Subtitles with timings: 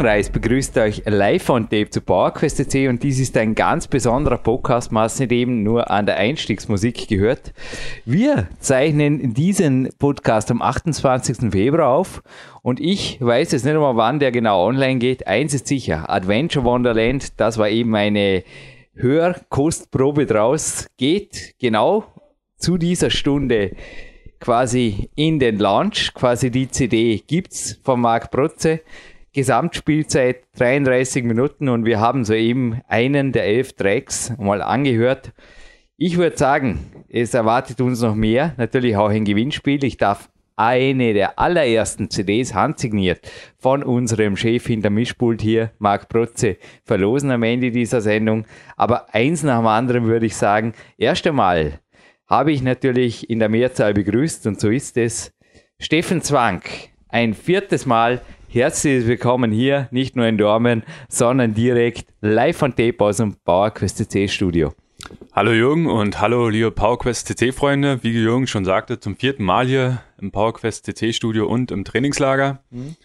[0.00, 4.92] Reis begrüßt euch live on Tape zu PowerQuest.c und dies ist ein ganz besonderer Podcast,
[4.92, 7.52] was nicht eben nur an der Einstiegsmusik gehört.
[8.04, 11.50] Wir zeichnen diesen Podcast am 28.
[11.50, 12.22] Februar auf
[12.62, 15.26] und ich weiß jetzt nicht einmal, wann der genau online geht.
[15.26, 18.44] Eins ist sicher, Adventure Wonderland, das war eben eine
[18.94, 22.04] Hörkostprobe draus, geht genau
[22.56, 23.72] zu dieser Stunde
[24.40, 26.12] quasi in den Launch.
[26.14, 28.80] Quasi die CD gibt's von Marc Protze.
[29.36, 35.34] Gesamtspielzeit 33 Minuten und wir haben soeben einen der elf Tracks mal angehört.
[35.98, 38.54] Ich würde sagen, es erwartet uns noch mehr.
[38.56, 39.84] Natürlich auch ein Gewinnspiel.
[39.84, 46.56] Ich darf eine der allerersten CDs handsigniert von unserem Chef hinter Mischpult hier, Marc Protze,
[46.82, 48.46] verlosen am Ende dieser Sendung.
[48.78, 51.80] Aber eins nach dem anderen würde ich sagen, erst einmal
[52.26, 55.34] habe ich natürlich in der Mehrzahl begrüßt und so ist es.
[55.78, 56.70] Steffen Zwank,
[57.10, 62.96] ein viertes Mal Herzlich willkommen hier, nicht nur in Dormen, sondern direkt live von Tape
[63.00, 64.72] aus dem PowerQuest CC Studio.
[65.32, 68.02] Hallo Jürgen und hallo liebe PowerQuest CC Freunde.
[68.02, 72.60] Wie Jürgen schon sagte, zum vierten Mal hier im PowerQuest CC Studio und im Trainingslager.
[72.70, 72.96] Mhm.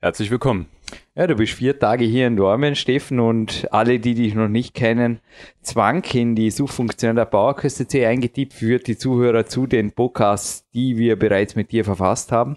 [0.00, 0.66] Herzlich willkommen.
[1.14, 4.74] Ja, du bist vier Tage hier in Dormen, Steffen, und alle, die dich noch nicht
[4.74, 5.20] kennen,
[5.62, 10.96] Zwang in die Suchfunktion der PowerQuest CC eingetippt, führt die Zuhörer zu den Podcasts, die
[10.96, 12.56] wir bereits mit dir verfasst haben.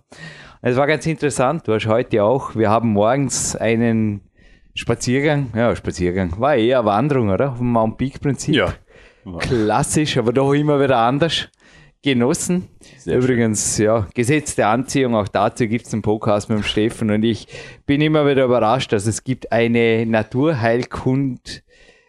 [0.62, 1.66] Es war ganz interessant.
[1.66, 4.20] Du hast heute auch, wir haben morgens einen
[4.76, 7.56] Spaziergang, ja, Spaziergang, war eher Wanderung, oder?
[7.56, 8.56] Vom Mount Peak Prinzip.
[8.56, 8.74] Ja.
[9.40, 11.48] Klassisch, aber doch immer wieder anders
[12.04, 12.68] genossen.
[12.98, 13.86] Sehr Übrigens, schön.
[13.86, 17.48] ja, gesetzte Anziehung, auch dazu gibt es einen Podcast mit dem Steffen und ich
[17.86, 21.64] bin immer wieder überrascht, dass es gibt eine Naturheilkund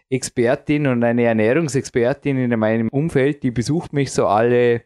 [0.09, 4.83] Expertin und eine Ernährungsexpertin in meinem Umfeld, die besucht mich so alle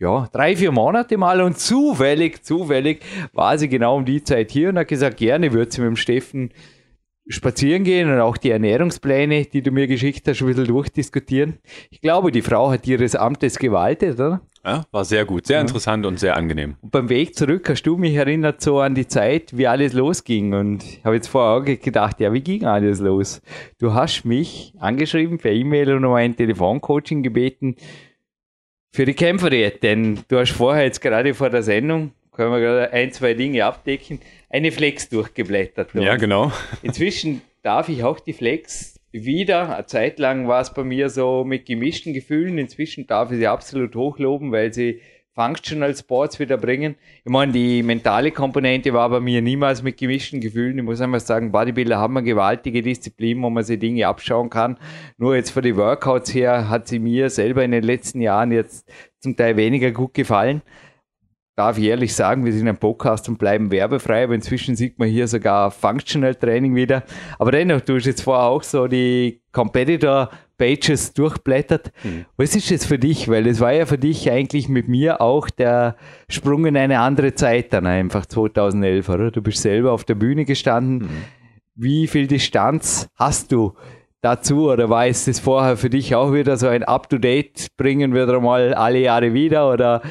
[0.00, 3.00] ja, drei, vier Monate mal und zufällig, zufällig
[3.34, 5.96] war sie genau um die Zeit hier und hat gesagt, gerne würde sie mit dem
[5.96, 6.50] Steffen
[7.28, 11.58] spazieren gehen und auch die Ernährungspläne, die du mir geschickt hast, ein bisschen durchdiskutieren.
[11.90, 14.40] Ich glaube, die Frau hat ihres Amtes gewaltet, oder?
[14.64, 15.62] Ja, war sehr gut, sehr ja.
[15.62, 16.76] interessant und sehr angenehm.
[16.80, 20.54] Und beim Weg zurück hast du mich erinnert so an die Zeit, wie alles losging.
[20.54, 23.40] Und ich habe jetzt vorher auch gedacht, ja, wie ging alles los?
[23.78, 27.76] Du hast mich angeschrieben per E-Mail und um ein Telefoncoaching gebeten
[28.92, 32.92] für die Kämpferdiät, denn du hast vorher jetzt gerade vor der Sendung, können wir gerade
[32.92, 35.94] ein, zwei Dinge abdecken, eine Flex durchgeblättert.
[35.94, 36.52] Ja, genau.
[36.82, 39.74] Inzwischen darf ich auch die Flex wieder.
[39.74, 42.58] Eine Zeit lang war es bei mir so mit gemischten Gefühlen.
[42.58, 45.00] Inzwischen darf ich sie absolut hochloben, weil sie
[45.40, 46.96] Functional Sports wieder bringen.
[47.24, 50.76] Ich meine, die mentale Komponente war bei mir niemals mit gemischten Gefühlen.
[50.76, 54.76] Ich muss einfach sagen, Bodybuilder haben eine gewaltige Disziplin, wo man sich Dinge abschauen kann.
[55.16, 58.86] Nur jetzt für die Workouts her hat sie mir selber in den letzten Jahren jetzt
[59.20, 60.60] zum Teil weniger gut gefallen.
[61.56, 65.08] Darf ich ehrlich sagen, wir sind ein Podcast und bleiben werbefrei, aber inzwischen sieht man
[65.08, 67.02] hier sogar Functional Training wieder.
[67.38, 70.28] Aber dennoch, du hast jetzt vorher auch so die Competitor
[70.60, 71.90] Pages durchblättert.
[72.04, 72.26] Mhm.
[72.36, 73.28] Was ist das für dich?
[73.28, 75.96] Weil es war ja für dich eigentlich mit mir auch der
[76.28, 79.30] Sprung in eine andere Zeit dann einfach 2011, oder?
[79.30, 80.98] Du bist selber auf der Bühne gestanden.
[80.98, 81.08] Mhm.
[81.74, 83.72] Wie viel Distanz hast du
[84.20, 88.26] dazu oder war es das vorher für dich auch wieder so ein Up-to-Date bringen wir
[88.26, 90.02] da mal alle Jahre wieder oder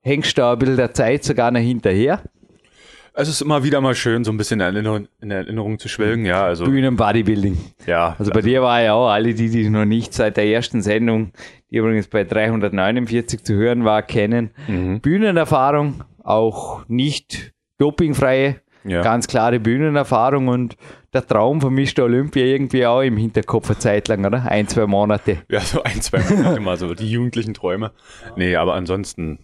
[0.00, 2.22] hängst du da ein bisschen der Zeit sogar noch hinterher?
[3.20, 6.24] Es ist immer wieder mal schön, so ein bisschen in Erinnerung, in Erinnerung zu schwelgen,
[6.24, 6.44] ja.
[6.44, 7.58] Also, Bühnen Bodybuilding.
[7.84, 8.14] Ja.
[8.16, 10.82] Also bei also, dir war ja auch, alle, die dich noch nicht seit der ersten
[10.82, 11.32] Sendung,
[11.68, 14.52] die übrigens bei 349 zu hören war, kennen.
[14.68, 15.00] Mhm.
[15.00, 19.02] Bühnenerfahrung, auch nicht dopingfreie, ja.
[19.02, 20.76] ganz klare Bühnenerfahrung und
[21.12, 22.04] der Traum von Mr.
[22.04, 24.48] Olympia irgendwie auch im Hinterkopf eine Zeit lang, oder?
[24.48, 25.38] Ein, zwei Monate.
[25.48, 27.90] Ja, so ein, zwei Monate mal so, die jugendlichen Träume.
[28.36, 29.40] Nee, aber ansonsten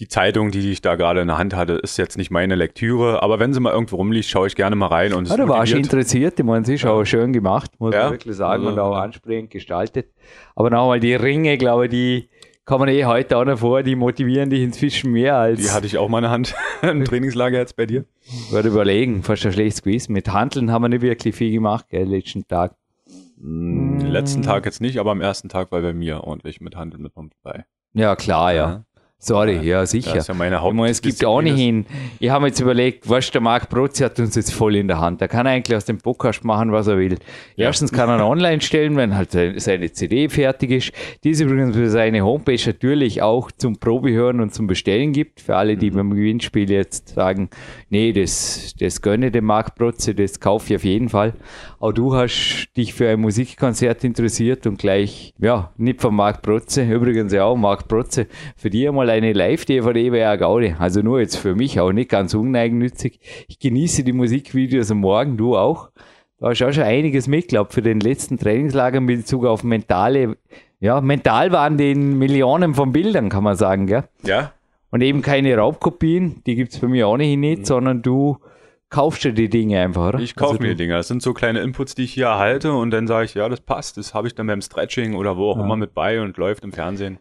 [0.00, 3.22] die Zeitung, die ich da gerade in der Hand hatte, ist jetzt nicht meine Lektüre,
[3.22, 5.14] aber wenn sie mal irgendwo rumliegt, schaue ich gerne mal rein.
[5.14, 6.90] Und ja, du warst interessiert, ich meine, sie ist ja.
[6.90, 8.04] auch schön gemacht, muss ja.
[8.04, 10.08] man wirklich sagen, und auch ansprechend gestaltet.
[10.56, 12.28] Aber nochmal die Ringe, glaube ich, die
[12.64, 15.60] kann man eh heute auch noch vor, die motivieren dich inzwischen mehr als.
[15.60, 18.04] Die hatte ich auch mal in der Hand im Trainingslager jetzt bei dir.
[18.50, 20.12] Würde überlegen, fast ein schlechtes Gewissen.
[20.12, 22.74] Mit Handeln haben wir nicht wirklich viel gemacht, gell, letzten Tag.
[23.36, 27.02] Mm, letzten Tag jetzt nicht, aber am ersten Tag war bei mir ordentlich mit Handeln
[27.02, 27.66] mit dabei.
[27.92, 28.84] Ja, klar, ja.
[29.18, 30.10] Sorry, ja, sicher.
[30.12, 31.86] Das ist ja meine Haupt ich meine, es gibt auch nicht hin.
[32.18, 35.00] Ich habe mir jetzt überlegt, was der Marc Protzi hat uns jetzt voll in der
[35.00, 35.22] Hand.
[35.22, 37.16] Er kann eigentlich aus dem Podcast machen, was er will.
[37.56, 37.68] Ja.
[37.68, 40.92] Erstens kann er online stellen, wenn halt seine CD fertig ist.
[41.24, 45.40] Die es übrigens für seine Homepage natürlich auch zum Probehören und zum Bestellen gibt.
[45.40, 45.94] Für alle, die mhm.
[45.94, 47.48] beim Gewinnspiel jetzt sagen,
[47.88, 51.32] nee, das, das gönne dem Marc Protzi, das kaufe ich auf jeden Fall.
[51.78, 56.84] Auch du hast dich für ein Musikkonzert interessiert und gleich, ja, nicht von Marc Protze,
[56.84, 58.26] übrigens ja auch Marc Protze,
[58.56, 60.76] für die einmal eine Live-DVD wäre ja Gaude.
[60.78, 63.20] Also nur jetzt für mich auch nicht ganz uneigennützig.
[63.48, 65.90] Ich genieße die Musikvideos am Morgen, du auch.
[66.38, 70.36] Da hast du auch schon einiges mitgeglaubt für den letzten Trainingslager mit Bezug auf mentale,
[70.80, 74.04] ja, mental waren die Millionen von Bildern, kann man sagen, gell?
[74.22, 74.52] Ja.
[74.90, 77.64] Und eben keine Raubkopien, die gibt es bei mir auch nicht, mhm.
[77.64, 78.38] sondern du
[78.94, 80.20] kaufst du die Dinge einfach, oder?
[80.20, 80.94] Ich kaufe also mir die Dinge.
[80.94, 83.60] Das sind so kleine Inputs, die ich hier erhalte und dann sage ich, ja, das
[83.60, 83.96] passt.
[83.96, 85.64] Das habe ich dann beim Stretching oder wo auch ja.
[85.64, 87.18] immer mit bei und läuft im Fernsehen.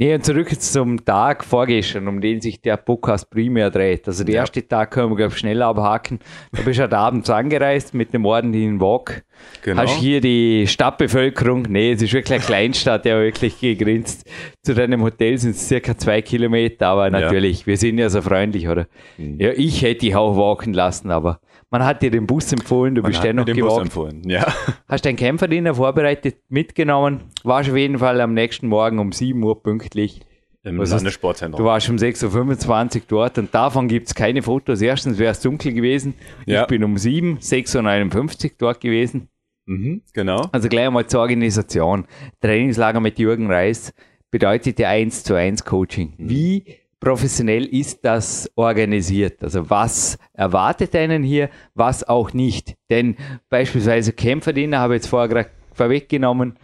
[0.00, 4.08] Nee, und zurück jetzt zum Tag vorgestern, um den sich der Podcast primär dreht.
[4.08, 4.40] Also der ja.
[4.40, 6.20] erste Tag können wir, glaube ich, schnell abhaken.
[6.56, 9.24] Du bist halt abends angereist mit dem ordentlichen Walk.
[9.62, 9.82] Genau.
[9.82, 14.26] Hast hier die Stadtbevölkerung, nee, es ist wirklich eine Kleinstadt, der wirklich gegrinst.
[14.62, 17.66] Zu deinem Hotel sind es circa zwei Kilometer, aber natürlich, ja.
[17.66, 18.86] wir sind ja so freundlich, oder?
[19.18, 19.38] Mhm.
[19.38, 23.02] Ja, ich hätte dich auch walken lassen, aber man hat dir den Bus empfohlen, du
[23.02, 23.96] Man bist dennoch gewagt.
[24.26, 24.46] Ja.
[24.88, 29.62] Hast deinen Kämpferdiener vorbereitet, mitgenommen, warst auf jeden Fall am nächsten Morgen um 7 Uhr
[29.62, 30.20] pünktlich.
[30.62, 31.58] Im Landessportzentrum.
[31.58, 34.82] Du warst um 6.25 Uhr dort und davon gibt es keine Fotos.
[34.82, 36.12] Erstens wäre es dunkel gewesen.
[36.44, 36.62] Ja.
[36.62, 39.30] Ich bin um 7, 6.51 Uhr dort gewesen.
[39.64, 40.48] Mhm, genau.
[40.52, 42.04] Also gleich einmal zur Organisation.
[42.42, 43.94] Trainingslager mit Jürgen Reis
[44.30, 46.14] bedeutet ja 1 zu 1 Coaching.
[46.18, 46.28] Mhm.
[46.28, 49.42] Wie professionell ist das organisiert?
[49.42, 52.76] Also was erwartet einen hier, was auch nicht?
[52.90, 53.16] Denn
[53.48, 56.56] beispielsweise Kämpferdiener habe ich jetzt vorher gerade vorweggenommen,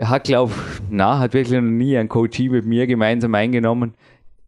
[0.00, 0.52] hat glaube
[0.88, 3.94] na, hat wirklich noch nie ein Coachie mit mir gemeinsam eingenommen.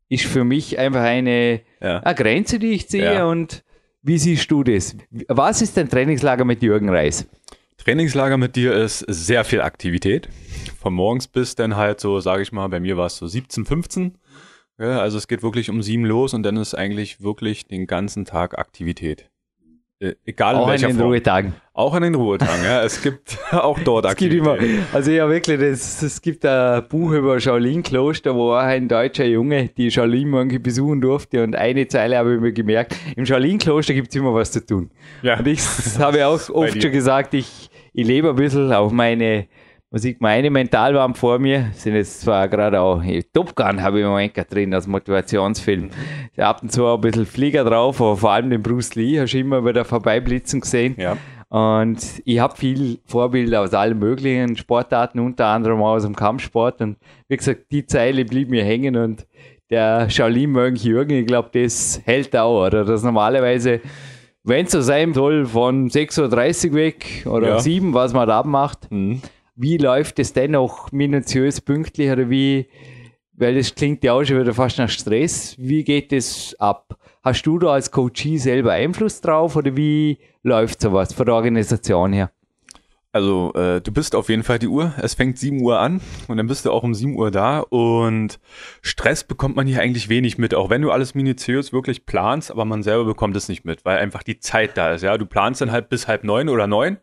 [0.09, 1.99] Ist für mich einfach eine, ja.
[1.99, 3.27] eine Grenze, die ich sehe ja.
[3.27, 3.65] und
[4.03, 4.97] wie siehst du das?
[5.29, 7.27] Was ist dein Trainingslager mit Jürgen Reis?
[7.79, 10.29] Trainingslager mit dir ist sehr viel Aktivität.
[10.79, 13.65] Von morgens bis dann halt so, sage ich mal, bei mir war es so 17,
[13.65, 14.15] 15
[14.79, 18.25] ja, also es geht wirklich um sieben los und dann ist eigentlich wirklich den ganzen
[18.25, 19.31] Tag Aktivität.
[20.01, 21.09] Äh, egal auch in welcher an den Form.
[21.09, 21.55] Ruhetagen.
[21.73, 22.83] Auch an den Ruhetagen, ja.
[22.83, 24.41] Es gibt auch dort Aktivität.
[24.41, 24.59] Immer,
[24.93, 29.69] also ja wirklich, das, es gibt ein Buch über Shaolin-Kloster, wo auch ein deutscher Junge
[29.69, 34.17] die Shaolin-Mönche besuchen durfte und eine Zeile habe ich mir gemerkt, im Shaolin-Kloster gibt es
[34.17, 34.91] immer was zu tun.
[35.23, 35.39] Ja.
[35.39, 35.61] Und ich
[35.99, 39.47] habe auch oft schon gesagt, ich, ich lebe ein bisschen auf meine
[39.95, 43.01] man sieht meine Mentalwand vor mir, sind jetzt zwar gerade auch
[43.33, 45.91] Top Gun habe ich im Moment drin als Motivationsfilm.
[46.33, 49.21] Ich habe ab und zu ein bisschen Flieger drauf, aber vor allem den Bruce Lee
[49.21, 50.97] hast du immer wieder vorbeiblitzen gesehen.
[50.99, 51.17] Ja.
[51.49, 56.81] Und ich habe viel Vorbilder aus allen möglichen Sportarten, unter anderem auch aus dem Kampfsport.
[56.81, 56.97] Und
[57.29, 59.29] wie gesagt, die Zeile blieb mir hängen und
[59.71, 62.85] der Shaolin-Mönch Jürgen, ich glaube, das hält auch, oder?
[62.85, 63.81] Das normalerweise,
[64.43, 67.59] wenn es so sein soll, von 6.30 Uhr weg oder ja.
[67.61, 69.23] 7, was man da macht, mhm
[69.57, 72.69] wie läuft es dennoch minutiös pünktlich oder wie,
[73.33, 76.99] weil das klingt ja auch schon wieder fast nach Stress, wie geht es ab?
[77.23, 82.13] Hast du da als Coachie selber Einfluss drauf oder wie läuft sowas von der Organisation
[82.13, 82.31] her?
[83.13, 84.93] Also äh, du bist auf jeden Fall die Uhr.
[85.01, 88.41] Es fängt 7 Uhr an und dann bist du auch um 7 Uhr da und
[88.83, 92.65] Stress bekommt man hier eigentlich wenig mit, auch wenn du alles minutiös wirklich planst, aber
[92.65, 95.03] man selber bekommt es nicht mit, weil einfach die Zeit da ist.
[95.03, 96.99] Ja, du planst dann halt bis halb neun oder neun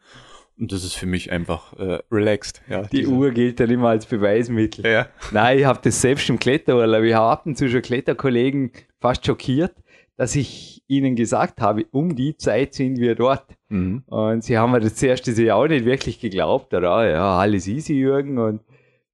[0.61, 2.61] und das ist für mich einfach äh, relaxed.
[2.69, 3.11] Ja, die diese.
[3.11, 4.85] Uhr gilt dann immer als Beweismittel.
[4.85, 5.07] Ja.
[5.31, 7.03] Nein, ich habe das selbst im Kletterurlaub.
[7.03, 9.73] Ich habe ab und zu schon Kletterkollegen fast schockiert,
[10.17, 13.45] dass ich ihnen gesagt habe, um die Zeit sind wir dort.
[13.69, 14.03] Mhm.
[14.05, 16.73] Und sie haben mir das erste Jahr auch nicht wirklich geglaubt.
[16.75, 18.37] Oder, ja, alles easy, Jürgen.
[18.37, 18.61] Und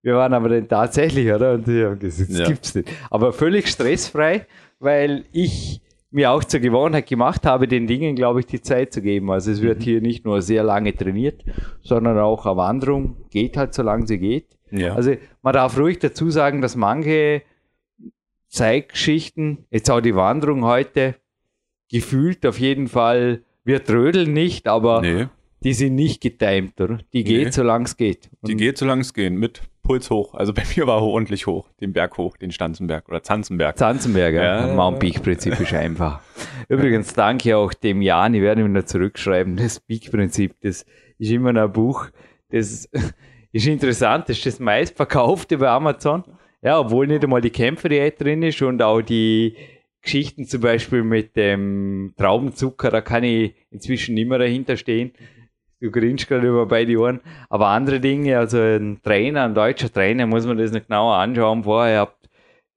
[0.01, 1.53] wir waren aber dann tatsächlich, oder?
[1.53, 2.47] Und die haben gesagt, das ja.
[2.47, 2.89] gibt's nicht.
[3.09, 4.45] Aber völlig stressfrei,
[4.79, 9.01] weil ich mir auch zur Gewohnheit gemacht habe, den Dingen, glaube ich, die Zeit zu
[9.01, 9.29] geben.
[9.29, 9.83] Also es wird mhm.
[9.83, 11.43] hier nicht nur sehr lange trainiert,
[11.81, 14.57] sondern auch eine Wanderung geht halt, solange sie geht.
[14.71, 14.95] Ja.
[14.95, 17.41] Also man darf ruhig dazu sagen, dass manche
[18.49, 21.15] Zeitgeschichten, jetzt auch die Wanderung heute,
[21.89, 25.27] gefühlt auf jeden Fall, wir trödeln nicht, aber nee.
[25.63, 26.99] die sind nicht getimt, oder?
[27.13, 27.51] Die geht, nee.
[27.51, 28.29] solange es geht.
[28.41, 30.33] Und die geht, solange es geht, mit Puls hoch.
[30.33, 33.77] Also bei mir war er ordentlich hoch, den Berg hoch, den Stanzenberg oder Zanzenberg.
[33.77, 34.75] Zanzenberg, ja.
[34.75, 36.19] Mount Peak Prinzip ist einfach.
[36.67, 40.85] Übrigens danke auch dem Jan, ich werde ihm noch zurückschreiben, das Peak Prinzip, das
[41.17, 42.07] ist immer noch ein Buch,
[42.49, 42.89] das
[43.51, 46.23] ist interessant, das ist das meistverkaufte bei Amazon.
[46.61, 49.55] ja, obwohl nicht einmal die Kämpferdiät drin ist und auch die
[50.01, 55.11] Geschichten zum Beispiel mit dem Traubenzucker, da kann ich inzwischen nicht mehr dahinter stehen.
[55.79, 57.21] Du grinst gerade über beide Ohren.
[57.49, 61.63] Aber andere Dinge, also ein Trainer, ein deutscher Trainer, muss man das noch genauer anschauen.
[61.63, 62.11] Vorher ich habe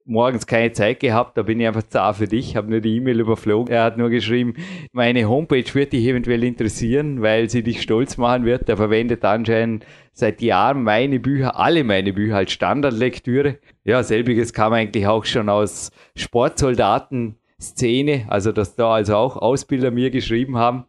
[0.05, 3.19] morgens keine Zeit gehabt, da bin ich einfach zart für dich, habe nur die E-Mail
[3.19, 3.73] überflogen.
[3.73, 4.53] Er hat nur geschrieben,
[4.91, 8.69] meine Homepage wird dich eventuell interessieren, weil sie dich stolz machen wird.
[8.69, 13.57] Er verwendet anscheinend seit Jahren meine Bücher, alle meine Bücher als Standardlektüre.
[13.83, 20.11] Ja, selbiges kam eigentlich auch schon aus Sportsoldaten-Szene, also dass da also auch Ausbilder mir
[20.11, 20.85] geschrieben haben.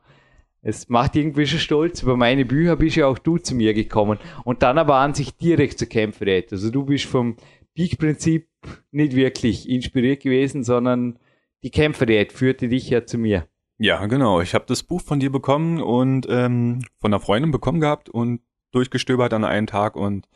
[0.63, 2.03] Es macht irgendwie schon stolz.
[2.03, 4.19] Über meine Bücher bist ja auch du zu mir gekommen.
[4.45, 6.53] Und dann aber an sich direkt zur Kämpferät.
[6.53, 7.37] Also du bist vom
[7.75, 8.49] Peak-Prinzip
[8.93, 11.19] nicht wirklich inspiriert gewesen, sondern
[11.65, 13.49] die Kämpferdiät führte dich ja zu mir.
[13.79, 14.41] Ja, genau.
[14.41, 18.41] Ich habe das Buch von dir bekommen und ähm, von einer Freundin bekommen gehabt und
[18.71, 20.29] durchgestöbert an einem Tag und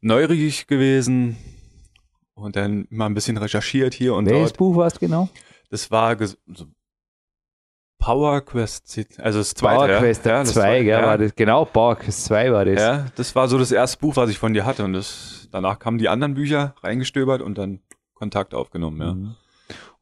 [0.00, 1.36] neugierig gewesen
[2.34, 4.58] und dann mal ein bisschen recherchiert hier und Welches dort.
[4.58, 5.28] Buch war es genau?
[5.70, 6.66] Das war so
[8.00, 9.76] Power Quest, also das zweite.
[9.76, 11.06] Power Quest 2, ja, ja, ja.
[11.06, 11.34] war das.
[11.36, 12.80] Genau, Power Quest 2 war das.
[12.80, 15.78] Ja, das war so das erste Buch, was ich von dir hatte und das, danach
[15.78, 17.80] kamen die anderen Bücher reingestöbert und dann
[18.14, 19.14] Kontakt aufgenommen, ja.
[19.14, 19.36] Mhm.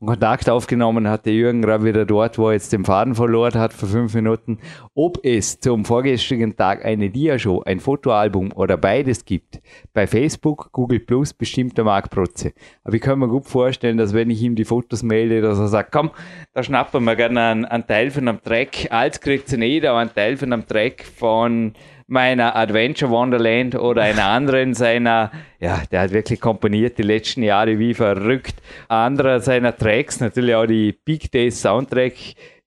[0.05, 3.73] Kontakt aufgenommen hat der Jürgen gerade wieder dort, wo er jetzt den Faden verloren hat
[3.73, 4.59] vor fünf Minuten.
[4.95, 9.61] Ob es zum vorgestrigen Tag eine Diashow, ein Fotoalbum oder beides gibt,
[9.93, 12.52] bei Facebook, Google Plus bestimmt der Marc Protze.
[12.85, 15.67] Aber ich kann mir gut vorstellen, dass wenn ich ihm die Fotos melde, dass er
[15.67, 16.12] sagt, komm,
[16.52, 19.99] da schnappen wir gerne einen, einen Teil von einem Track, als kriegt sie nicht, aber
[19.99, 21.73] einen Teil von einem Track von
[22.09, 27.78] meiner Adventure Wonderland oder einer anderen seiner, ja, der hat wirklich komponiert die letzten Jahre
[27.78, 28.55] wie verrückt.
[28.88, 29.88] Anderer seiner Tracks,
[30.21, 32.14] natürlich auch die Big Days Soundtrack,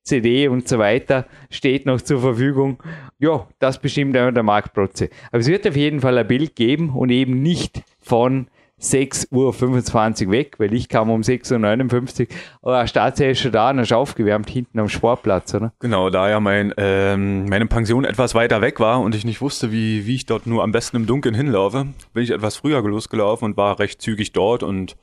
[0.03, 2.81] CD und so weiter, steht noch zur Verfügung.
[3.19, 5.09] Ja, das bestimmt auch der Marc Protze.
[5.31, 8.47] Aber es wird auf jeden Fall ein Bild geben und eben nicht von
[8.81, 12.27] 6.25 Uhr weg, weil ich kam um 6.59 Uhr.
[12.63, 15.71] Aber der Staatsherr ist schon da und ist aufgewärmt hinten am Sportplatz, oder?
[15.79, 19.71] Genau, da ja mein, ähm, meine Pension etwas weiter weg war und ich nicht wusste,
[19.71, 23.45] wie, wie ich dort nur am besten im Dunkeln hinlaufe, bin ich etwas früher losgelaufen
[23.45, 24.97] und war recht zügig dort und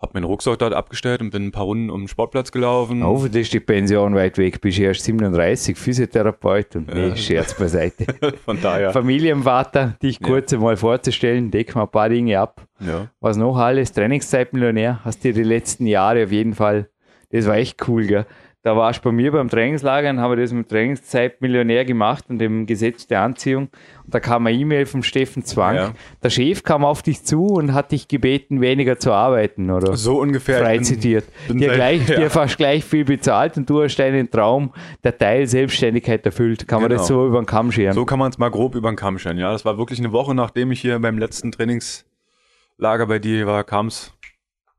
[0.00, 3.02] habe meinen Rucksack dort abgestellt und bin ein paar Runden um den Sportplatz gelaufen.
[3.02, 8.06] Hoffentlich ist die Pension weit weg, bist erst 37, Physiotherapeut und nee, Scherz beiseite.
[8.44, 8.92] Von daher.
[8.92, 12.62] Familienvater, dich kurz einmal vorzustellen, deck mal ein paar Dinge ab.
[12.78, 13.08] Ja.
[13.20, 13.92] Was noch alles?
[13.92, 16.88] Trainingszeitmillionär, hast dir die letzten Jahre auf jeden Fall,
[17.30, 18.26] das war echt cool, gell?
[18.68, 22.66] Da warst du bei mir beim Trainingslager und habe das mit Trainingszeitmillionär gemacht und dem
[22.66, 23.68] Gesetz der Anziehung.
[24.04, 25.74] Und da kam eine E-Mail vom Steffen Zwang.
[25.74, 25.92] Ja.
[26.22, 29.96] Der Chef kam auf dich zu und hat dich gebeten, weniger zu arbeiten, oder?
[29.96, 30.58] So ungefähr.
[30.60, 31.24] frei bin- zitiert.
[31.48, 32.16] bin dir, gleich, ja.
[32.16, 36.68] dir fast gleich viel bezahlt und du hast deinen Traum der Teil Selbstständigkeit erfüllt.
[36.68, 37.00] Kann man Genau.
[37.00, 37.94] das so über den Kamm scheren?
[37.94, 39.38] So kann man es mal grob über den Kamm scheren.
[39.38, 43.64] Ja, das war wirklich eine Woche, nachdem ich hier beim letzten Trainingslager bei dir war,
[43.64, 44.12] kam es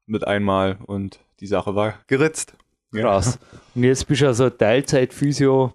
[0.06, 2.54] mit einmal und die Sache war geritzt.
[2.94, 3.40] Krass.
[3.76, 5.74] Und jetzt bist du also Teilzeit-Physio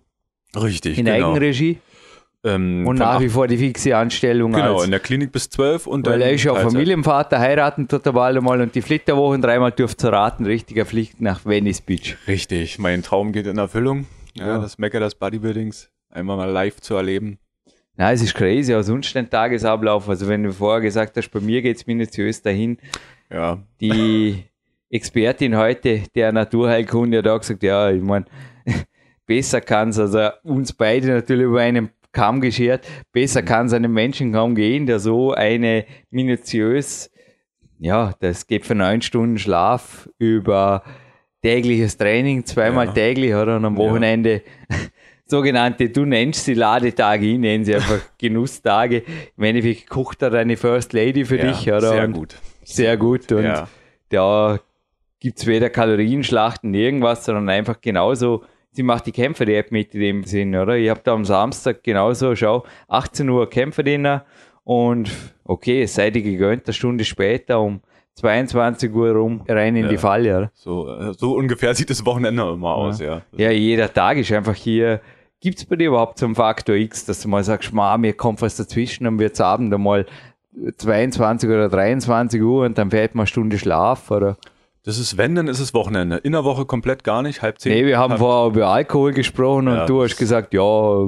[0.57, 1.31] Richtig, in genau.
[1.33, 1.79] Eigenregie
[2.45, 6.05] Ähm, und nach wie vor die fixe Anstellung Genau, in der Klinik bis zwölf und
[6.07, 6.61] weil dann er ist ja auch.
[6.61, 11.21] Familienvater, heiraten tut er bald einmal und die Flitterwochen dreimal dürft ihr raten, richtiger Pflicht
[11.23, 12.17] nach Venice Beach.
[12.29, 14.07] Richtig, mein Traum geht in Erfüllung.
[14.35, 14.59] Ja, Ja.
[14.59, 17.39] das Mecker des Bodybuildings einmal mal live zu erleben.
[17.97, 20.09] Na, es ist crazy, aus sonst den Tagesablauf.
[20.09, 22.77] Also wenn du vorher gesagt hast, bei mir geht's minutiös dahin,
[23.31, 24.45] Ja, die
[24.95, 28.27] Expertin heute der Naturheilkunde hat auch gesagt, ja, ich meine,
[29.27, 33.93] besser kann es, also uns beide natürlich über einen Kamm geschert, besser kann es einem
[33.93, 37.11] Menschen kaum gehen, der so eine minutiös,
[37.81, 40.85] ja, das geht von neun Stunden Schlaf über
[41.43, 42.93] tägliches Training, zweimal Ja.
[42.93, 43.57] täglich, oder?
[43.57, 43.81] Und am Ja.
[43.83, 44.43] Wochenende
[45.27, 49.03] sogenannte, du nennst sie Ladetage, ich nenne sie einfach Genusstage.
[49.37, 51.81] Im Endeffekt kocht er deine First Lady für ja dich, oder?
[51.81, 52.37] sehr Und gut.
[52.63, 53.69] sehr gut und Ja.
[54.09, 54.61] da
[55.25, 59.95] gibt es weder Kalorienschlachten, irgendwas, sondern einfach genauso, sie macht die Kämpfer die App mit
[59.95, 60.77] in dem Sinn, oder?
[60.77, 64.27] Ich habe da am Samstag genauso, schau, 18 Uhr Kämpferdiener
[64.65, 65.11] und
[65.45, 67.81] okay, es sei dir gegönnt, eine Stunde später um
[68.17, 69.89] 22 Uhr rum rein in Ja.
[69.89, 70.51] die Falle, oder?
[70.53, 73.23] So, äh, so ungefähr sieht das Wochenende immer aus, ja.
[73.33, 75.01] Ja, jeder Tag ist einfach hier.
[75.41, 78.13] Gibt es bei dir überhaupt so einen Faktor X, dass du mal sagst, ma, mir
[78.13, 80.05] kommt was dazwischen und wird's Abend einmal
[80.77, 84.37] 22 oder 23 Uhr und dann fährt man eine Stunde Schlaf, oder?
[84.85, 86.17] Das ist, wenn, dann ist es Wochenende.
[86.19, 87.73] In der Woche komplett gar nicht, halb zehn.
[87.73, 89.87] Nee, wir haben Halb- vorher über Alkohol gesprochen und Ja.
[89.87, 91.07] du hast gesagt, ja,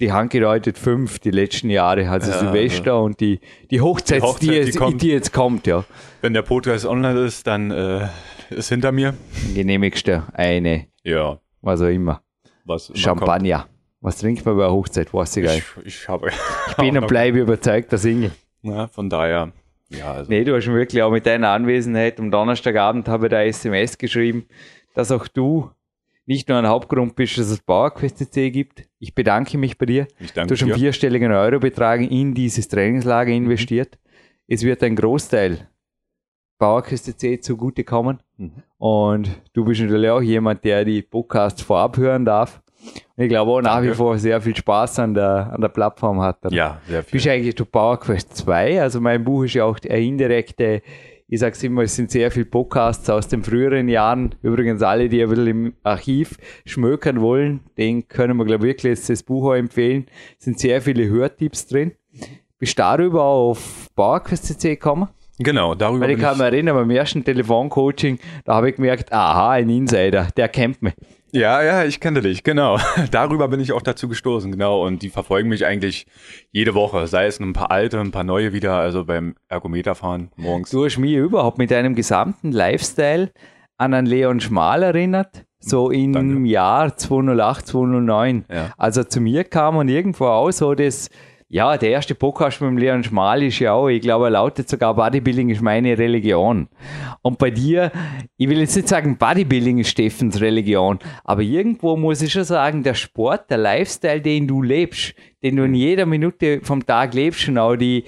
[0.00, 4.26] die Hand gedeutet fünf die letzten Jahre, also Ja, Silvester und die, die Hochzeit, Die
[4.26, 5.02] Hochzeit, die, die jetzt, die, kommt.
[5.02, 5.84] jetzt kommt, ja.
[6.22, 8.08] Wenn der Podcast online ist, dann äh,
[8.50, 9.14] ist hinter mir.
[9.54, 12.20] Genehmigst du eine, Ja, was auch immer,
[12.64, 13.66] was immer Champagner.
[14.00, 15.76] Was trinkt man bei einer Hochzeit, weiß ich gar kommt.
[15.86, 15.86] nicht.
[15.86, 16.28] Ich, ich habe.
[16.68, 18.32] Ich bin und bleibe überzeugt, der Single.
[18.62, 19.52] Ja, von daher.
[19.98, 20.30] Ja, also.
[20.30, 23.98] Nee, du hast mir wirklich auch mit deiner Anwesenheit am Donnerstagabend habe ich da SMS
[23.98, 24.46] geschrieben,
[24.94, 25.70] dass auch du
[26.26, 28.84] nicht nur ein Hauptgrund bist, dass es PowerQuest CC gibt.
[28.98, 30.06] Ich bedanke mich bei dir.
[30.18, 33.98] Ich Du danke hast einen vierstelligen Eurobetrag in dieses Trainingslager investiert.
[34.46, 35.68] Es wird ein Großteil
[36.58, 38.20] PowerQuest CC zugutekommen.
[38.36, 38.62] Mhm.
[38.78, 42.62] Und du bist natürlich auch jemand, der die Podcasts vorab hören darf.
[43.16, 43.92] Ich glaube auch nach Danke.
[43.92, 46.38] wie vor sehr viel Spaß an der, an der Plattform hat.
[46.50, 47.12] Ja, sehr viel.
[47.12, 48.82] Bist eigentlich du PowerQuest 2?
[48.82, 50.82] Also mein Buch ist ja auch eine indirekte,
[51.28, 54.34] ich sag's immer, es sind sehr viele Podcasts aus den früheren Jahren.
[54.42, 56.36] Übrigens alle, die ein bisschen im Archiv
[56.66, 60.06] schmökern wollen, den können wir, glaube ich, wirklich jetzt das Buch auch empfehlen.
[60.38, 61.92] Es sind sehr viele Hörtipps drin.
[62.58, 65.08] Bist du darüber auf PowerQuest CC gekommen?
[65.38, 69.52] Genau, darüber Weil ich kann mich erinnern, beim ersten Telefoncoaching, da habe ich gemerkt, aha,
[69.52, 70.94] ein Insider, der kennt mich.
[71.34, 72.78] Ja, ja, ich kenne dich, genau.
[73.10, 74.86] Darüber bin ich auch dazu gestoßen, genau.
[74.86, 76.06] Und die verfolgen mich eigentlich
[76.52, 80.70] jede Woche, sei es ein paar alte, ein paar neue wieder, also beim Ergometerfahren morgens.
[80.70, 83.32] Du hast mich überhaupt mit deinem gesamten Lifestyle
[83.78, 86.48] an einen Leon Schmal erinnert, so im Danke.
[86.48, 88.44] Jahr 2008, 2009.
[88.48, 88.72] Ja.
[88.76, 91.10] Als er zu mir kam und irgendwo auch so das,
[91.54, 94.68] ja, der erste Podcast mit dem Leon Schmal ist ja auch, ich glaube, er lautet
[94.68, 96.68] sogar Bodybuilding ist meine Religion.
[97.22, 97.92] Und bei dir,
[98.36, 102.82] ich will jetzt nicht sagen, Bodybuilding ist Steffens Religion, aber irgendwo muss ich schon sagen,
[102.82, 107.48] der Sport, der Lifestyle, den du lebst, den du in jeder Minute vom Tag lebst
[107.56, 108.02] auch die,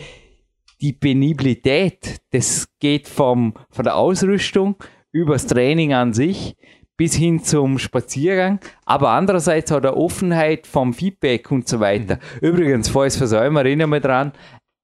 [0.81, 4.75] die Penibilität, das geht vom, von der Ausrüstung
[5.13, 6.57] übers Training an sich
[6.97, 12.19] bis hin zum Spaziergang, aber andererseits auch der Offenheit vom Feedback und so weiter.
[12.41, 14.33] Übrigens, falls versäumen, erinnere mich dran,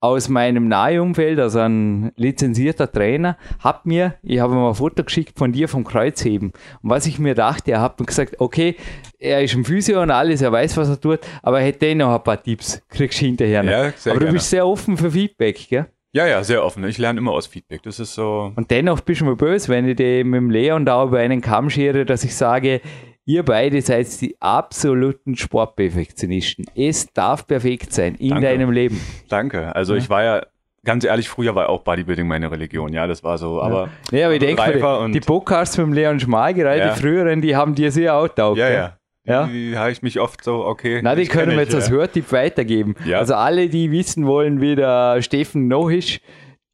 [0.03, 5.39] aus meinem Nahumfeld, also ein lizenzierter Trainer, hat mir, ich habe ihm ein Foto geschickt
[5.39, 6.53] von dir vom Kreuzheben.
[6.83, 8.75] Und was ich mir dachte, er hat mir gesagt, okay,
[9.21, 11.95] er ist ein Physio und alles, er weiß, was er tut, aber er hätte eh
[11.95, 13.71] noch ein paar Tipps, kriegst du hinterher noch.
[13.71, 14.33] Ja, aber du gerne.
[14.33, 15.87] bist sehr offen für Feedback, gell?
[16.15, 16.85] Ja, ja, sehr offen.
[16.85, 17.83] Ich lerne immer aus Feedback.
[17.85, 18.53] Das ist so.
[18.55, 21.41] Und dennoch bist du mir böse, wenn ich die mit dem Leon da über einen
[21.41, 22.83] Kamm schere, dass ich sage,
[23.25, 26.67] ihr beide seid die absoluten Sportperfektionisten.
[26.75, 28.47] Es darf perfekt sein in Danke.
[28.47, 29.01] deinem Leben.
[29.29, 29.75] Danke.
[29.75, 30.43] Also ich war ja,
[30.85, 32.93] ganz ehrlich, früher war auch Bodybuilding meine Religion.
[32.93, 33.89] Ja, das war so, aber.
[34.11, 36.93] Ja, aber ich denke, reifer die, die Podcasts mit dem Leon Schmal, gerade Ja.
[36.93, 38.59] die früheren, die haben dir sehr outtaugt.
[38.59, 38.77] Ja, gell?
[38.77, 38.99] ja.
[39.25, 39.47] Ja.
[39.47, 41.01] Die habe ich mich oft so, okay.
[41.03, 41.95] Na, die können wir jetzt als ja.
[41.95, 42.95] Hörtipp weitergeben.
[43.05, 43.19] Ja.
[43.19, 46.21] Also alle, die wissen wollen, wie der Steffen noch ist,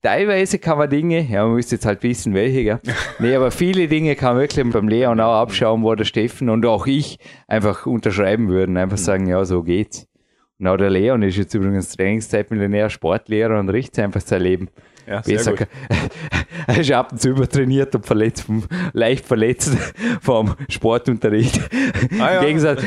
[0.03, 2.81] teilweise kann man Dinge, ja, man müsste jetzt halt wissen, welche, gell?
[3.19, 6.65] Nee, aber viele Dinge kann man wirklich beim Leon auch abschauen, wo der Steffen und
[6.65, 10.07] auch ich einfach unterschreiben würden, einfach sagen, ja, so geht's.
[10.59, 14.69] Und auch der Leon ist jetzt übrigens Trainingszeitmillionär, Sportlehrer und richtet einfach sein Leben.
[15.09, 15.55] Ja, sehr Besser
[16.67, 19.77] er ist ab und zu übertrainiert und verletzt, vom- leicht verletzt
[20.21, 21.61] vom Sportunterricht.
[22.21, 22.41] Ah, ja.
[22.41, 22.83] Im Gegensatz,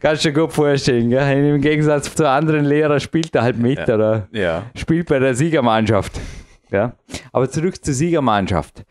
[0.00, 1.54] kannst du dir gut vorstellen, gell?
[1.54, 3.94] im Gegensatz zu anderen Lehrern spielt er halt mit Ja.
[3.94, 4.62] oder Ja.
[4.76, 6.20] spielt bei der Siegermannschaft.
[6.70, 6.94] Ja?
[7.32, 8.84] Aber zurück zur Siegermannschaft.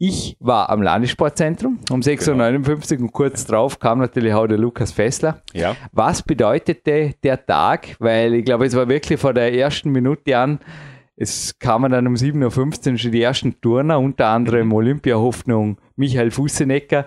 [0.00, 4.92] Ich war am Landessportzentrum um 6.59 Uhr und kurz drauf kam natürlich auch der Lukas
[4.92, 5.42] Fessler.
[5.52, 5.74] Ja.
[5.90, 7.96] Was bedeutete der Tag?
[7.98, 10.60] Weil ich glaube, es war wirklich von der ersten Minute an,
[11.20, 17.06] es kamen dann um 7.15 Uhr schon die ersten Turner, unter anderem Olympiahoffnung Michael Fussenecker.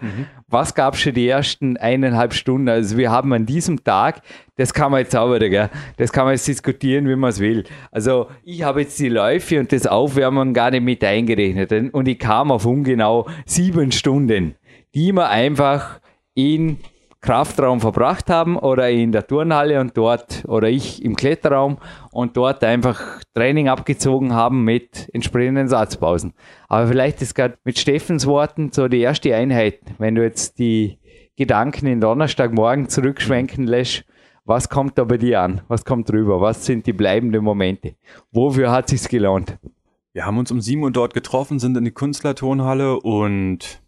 [0.49, 2.67] Was gab es schon die ersten eineinhalb Stunden?
[2.67, 4.21] Also wir haben an diesem Tag,
[4.57, 5.69] das kann man jetzt auch wieder, gell?
[5.95, 7.63] das kann man jetzt diskutieren, wie man es will.
[7.89, 11.71] Also ich habe jetzt die Läufe und das Aufwärmen gar nicht mit eingerechnet.
[11.93, 14.55] Und ich kam auf ungenau sieben Stunden,
[14.93, 16.01] die wir einfach
[16.33, 16.79] in
[17.21, 21.77] Kraftraum verbracht haben oder in der Turnhalle und dort oder ich im Kletterraum
[22.11, 26.33] und dort einfach Training abgezogen haben mit entsprechenden Satzpausen.
[26.67, 30.97] Aber vielleicht ist gerade mit Steffens Worten so die erste Einheit, wenn du jetzt die
[31.35, 34.03] Gedanken in Donnerstagmorgen zurückschwenken lässt,
[34.43, 35.61] was kommt da bei dir an?
[35.67, 36.41] Was kommt drüber?
[36.41, 37.95] Was sind die bleibenden Momente?
[38.31, 39.59] Wofür hat sich's gelohnt?
[40.13, 43.81] Wir haben uns um 7 Uhr dort getroffen, sind in die Künstlertonhalle und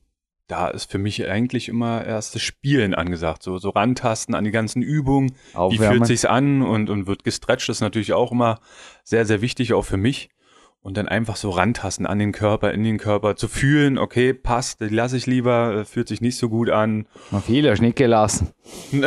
[0.47, 3.43] da ist für mich eigentlich immer erst das Spielen angesagt.
[3.43, 5.32] So, so rantasten an die ganzen Übungen.
[5.53, 5.97] Wie Aufwärmen.
[5.97, 7.69] fühlt sich's an und, und wird gestretcht.
[7.69, 8.60] Das ist natürlich auch immer
[9.03, 10.29] sehr, sehr wichtig, auch für mich.
[10.82, 14.82] Und dann einfach so rantasten an den Körper, in den Körper, zu fühlen, okay, passt,
[14.82, 17.08] die lasse ich lieber, äh, fühlt sich nicht so gut an.
[17.32, 18.49] Mal viel nicht gelassen.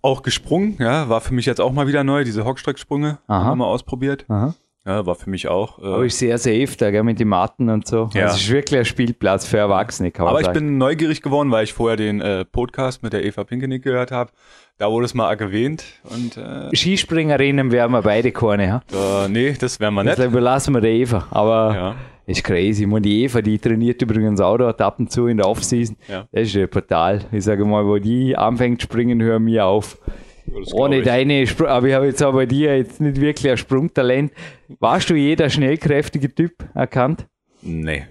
[0.00, 3.56] Auch gesprungen, ja, war für mich jetzt auch mal wieder neu, diese Hockstrecksprünge, haben wir
[3.56, 4.24] mal ausprobiert.
[4.28, 4.54] Aha.
[4.86, 5.80] Ja, war für mich auch.
[5.80, 8.08] Äh, Aber ist sehr safe da, gell, mit den Matten und so.
[8.14, 8.22] Ja.
[8.26, 10.60] Also es ist wirklich ein Spielplatz für Erwachsene, kann man Aber ich sagen.
[10.60, 14.30] bin neugierig geworden, weil ich vorher den äh, Podcast mit der Eva Pinkenick gehört habe.
[14.78, 15.84] Da wurde es mal erwähnt.
[16.04, 18.74] Und äh, Skispringerinnen werden wir beide keine.
[18.74, 19.24] Ha?
[19.24, 20.26] äh, nee, das wären wir Das nicht.
[20.28, 21.26] überlassen wir der Eva.
[21.30, 21.94] Aber Ja.
[22.26, 22.82] ist crazy.
[22.82, 25.96] Ich meine, die Eva, die trainiert übrigens auch dort ab und zu in der Offseason.
[26.08, 26.26] Ja.
[26.30, 27.22] Das ist ja brutal.
[27.32, 29.98] Ich sage mal, wo die anfängt zu springen, hören wir auf.
[30.46, 33.56] Das Ohne deine, Spr- aber ich habe jetzt auch bei dir jetzt nicht wirklich ein
[33.56, 34.32] Sprungtalent.
[34.78, 37.26] Warst du jeder schnellkräftige Typ erkannt?
[37.62, 38.06] Nee.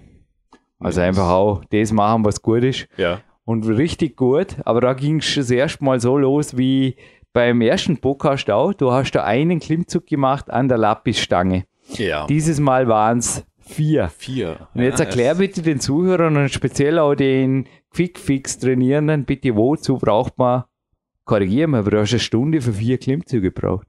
[0.80, 2.88] Also einfach auch das machen, was gut ist.
[2.98, 3.22] Ja.
[3.46, 6.96] Und richtig gut, aber da ging es das erste Mal so los wie
[7.32, 8.74] beim ersten Podcast auch.
[8.74, 11.66] Du hast da einen Klimmzug gemacht an der Lapisstange.
[11.94, 12.26] Ja.
[12.28, 14.10] Dieses Mal waren es vier.
[14.10, 14.68] vier.
[14.74, 20.38] Und jetzt ja, erklär bitte den Zuhörern und speziell auch den Quickfix-Trainierenden, bitte, wozu braucht
[20.38, 20.64] man,
[21.26, 23.88] korrigieren wir, aber du hast eine Stunde für vier Klimmzüge gebraucht.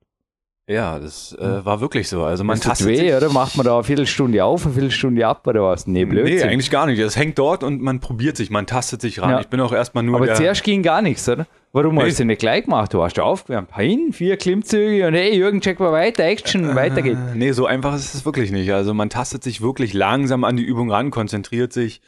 [0.68, 2.24] Ja, das äh, war wirklich so.
[2.24, 3.30] Also man Das tastet weh, sich, oder?
[3.30, 5.86] Macht man da eine Viertelstunde auf, eine Viertelstunde ab oder was?
[5.86, 6.48] Nee, Nee, Blödsinn.
[6.48, 7.00] eigentlich gar nicht.
[7.00, 9.30] Das hängt dort und man probiert sich, man tastet sich ran.
[9.30, 9.40] Ja.
[9.40, 11.46] Ich bin auch erstmal nur aber zuerst ging gar nichts, oder?
[11.72, 12.06] Warum Nee.
[12.06, 12.92] hast du nicht gleich gemacht?
[12.92, 13.76] Du hast da aufgewärmt.
[13.76, 17.14] Hin, vier Klimmzüge und hey, Jürgen, check mal weiter, Action, weiter geht.
[17.16, 18.72] Äh, Nee, so einfach ist es wirklich nicht.
[18.72, 22.00] Also man tastet sich wirklich langsam an die Übung ran, konzentriert sich.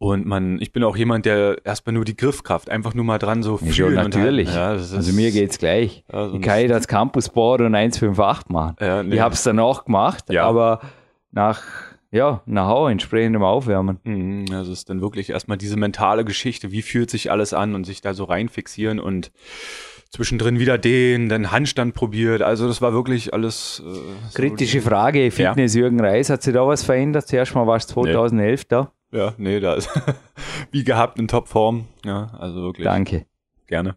[0.00, 3.42] Und man, ich bin auch jemand, der erstmal nur die Griffkraft, einfach nur mal dran
[3.42, 3.72] so Ja, fühlen.
[3.72, 4.48] schon, und natürlich.
[4.48, 4.58] halten.
[4.60, 6.04] Ja, das ist, also mir geht's gleich.
[6.12, 8.76] Ja, ich kann das Campusboard und 158 machen.
[8.80, 9.16] Ja, nee.
[9.16, 10.44] Ich hab's danach gemacht, Ja.
[10.46, 10.80] aber
[11.32, 11.62] nach,
[12.12, 13.98] ja, nach Hau entsprechendem Aufwärmen.
[14.04, 17.74] Mhm, Also es ist dann wirklich erstmal diese mentale Geschichte, wie fühlt sich alles an
[17.74, 19.32] und sich da so reinfixieren und
[20.10, 22.40] zwischendrin wieder den, dann Handstand probiert.
[22.40, 24.02] Also das war wirklich alles äh, so
[24.34, 27.26] Kritische Frage, Fitness Jürgen Reis, hat sich da was verändert?
[27.26, 28.92] Zuerst mal warst du 2011 da.
[29.12, 29.88] Ja, nee, da ist
[30.70, 31.86] wie gehabt in Topform.
[32.04, 33.24] Ja, also wirklich Danke.
[33.66, 33.96] gerne.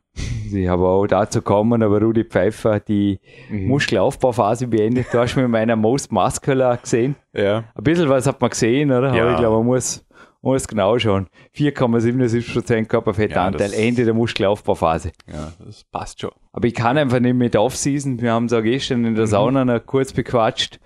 [0.54, 3.20] Ich habe auch dazu kommen, aber Rudi Pfeiffer hat die
[3.50, 3.68] Mhm.
[3.68, 5.08] Muskelaufbauphase beendet.
[5.12, 7.16] Du hast mich mit meiner Most Muscular gesehen.
[7.34, 9.14] Ja, Ein bisschen was hat man gesehen, oder?
[9.16, 9.24] Ja.
[9.24, 10.06] Aber ich glaube, man muss,
[10.42, 11.28] man muss genau schauen.
[11.56, 15.12] 4,77% Körperfettanteil, Ja, Ende der Muskelaufbauphase.
[15.32, 16.32] ja, das passt schon.
[16.52, 18.22] Aber ich kann einfach nicht mit Off-Season.
[18.22, 19.06] Wir haben es auch gestern Mhm.
[19.08, 20.80] in der Sauna noch kurz bequatscht.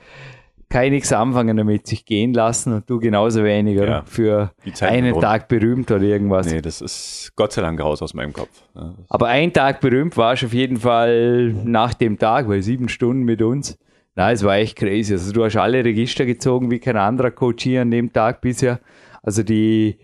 [0.69, 3.78] Kann ich nichts anfangen damit, sich gehen lassen und du genauso wenig?
[3.78, 4.04] Ja.
[4.06, 4.51] Für
[4.82, 5.19] einen.
[5.19, 6.51] Tag berühmt oder irgendwas.
[6.51, 8.63] Nee, das ist Gott sei Dank raus aus meinem Kopf.
[8.75, 12.89] Ja, Aber ein Tag berühmt war ich auf jeden Fall nach dem Tag, weil sieben
[12.89, 13.78] Stunden mit uns.
[14.15, 15.13] Na, es war echt crazy.
[15.13, 18.80] Also du hast alle Register gezogen wie kein anderer Coach hier an dem Tag bisher.
[19.21, 19.97] Also die,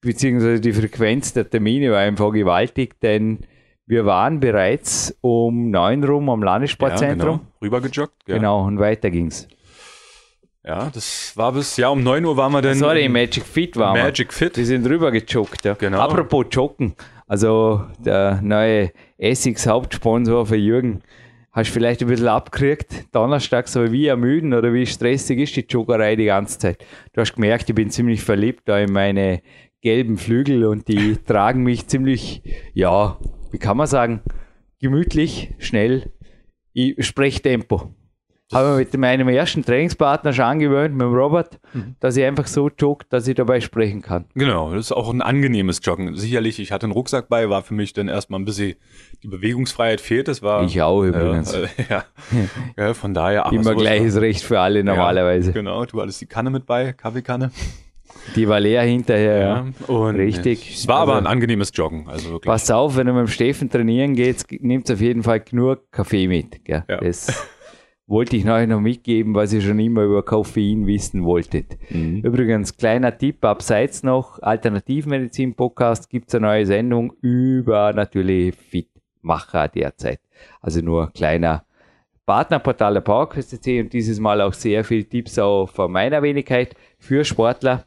[0.00, 3.40] beziehungsweise die Frequenz der Termine war einfach gewaltig, denn
[3.86, 7.30] wir waren bereits um neun rum am Landessportzentrum.
[7.30, 7.52] Ja, genau.
[7.62, 8.28] Rübergejoggt.
[8.28, 8.36] Ja.
[8.36, 9.48] genau, und weiter ging's.
[10.64, 12.74] Ja, das war bis, ja, um 9 Uhr waren wir dann.
[12.74, 14.02] Sorry, Magic Fit waren wir.
[14.04, 14.56] Magic Fit.
[14.56, 15.64] Die sind rüber gejoggt.
[15.64, 15.74] Ja.
[15.74, 16.00] Genau.
[16.00, 16.94] Apropos Joggen,
[17.26, 21.02] also der neue Essex Hauptsponsor für Jürgen,
[21.52, 23.06] hast du vielleicht ein bisschen abgekriegt.
[23.12, 26.84] Donnerstag so wie ermüden oder wie stressig ist die Joggerei die ganze Zeit.
[27.12, 29.42] Du hast gemerkt, ich bin ziemlich verliebt da in meine
[29.80, 32.42] gelben Flügel und die tragen mich ziemlich,
[32.74, 33.18] ja,
[33.52, 34.22] wie kann man sagen,
[34.80, 36.12] gemütlich, schnell.
[36.72, 37.94] Ich spreche Tempo.
[38.52, 41.60] Habe mir mit meinem ersten Trainingspartner schon angewöhnt, mit dem Robert,
[42.00, 44.24] dass ich einfach so jogge, dass ich dabei sprechen kann.
[44.34, 46.14] Genau, das ist auch ein angenehmes Joggen.
[46.16, 48.76] Sicherlich, ich hatte einen Rucksack bei, war für mich dann erstmal ein bisschen,
[49.22, 50.28] die Bewegungsfreiheit fehlt.
[50.28, 50.64] Das war.
[50.64, 51.52] Ich auch übrigens.
[51.52, 52.04] Ja, äh, ja.
[52.78, 53.44] ja, von daher.
[53.44, 55.48] aber Immer gleiches war- Recht für alle normalerweise.
[55.50, 57.50] Ja, genau, du hattest die Kanne mit bei, Kaffeekanne.
[58.34, 59.38] Die war leer hinterher.
[59.88, 59.94] Ja.
[59.94, 60.74] und Richtig.
[60.74, 62.50] Es war aber Also- ein angenehmes Joggen, also wirklich.
[62.50, 66.26] Pass auf, wenn du mit dem Steffen trainieren geht, nimmt auf jeden Fall nur Kaffee
[66.28, 66.64] mit.
[66.64, 66.84] Gell?
[66.88, 66.96] Ja.
[66.98, 67.26] Das
[68.08, 71.78] wollte ich euch noch mitgeben, was ihr schon immer über Koffein wissen wolltet.
[71.90, 72.22] Mhm.
[72.22, 80.20] Übrigens, kleiner Tipp, abseits noch, Alternativmedizin-Podcast gibt es eine neue Sendung über natürlich Fitmacher derzeit.
[80.60, 81.64] Also nur kleiner
[82.24, 87.24] Partnerportal der PowerQuest.c und dieses Mal auch sehr viele Tipps auch von meiner Wenigkeit für
[87.24, 87.84] Sportler.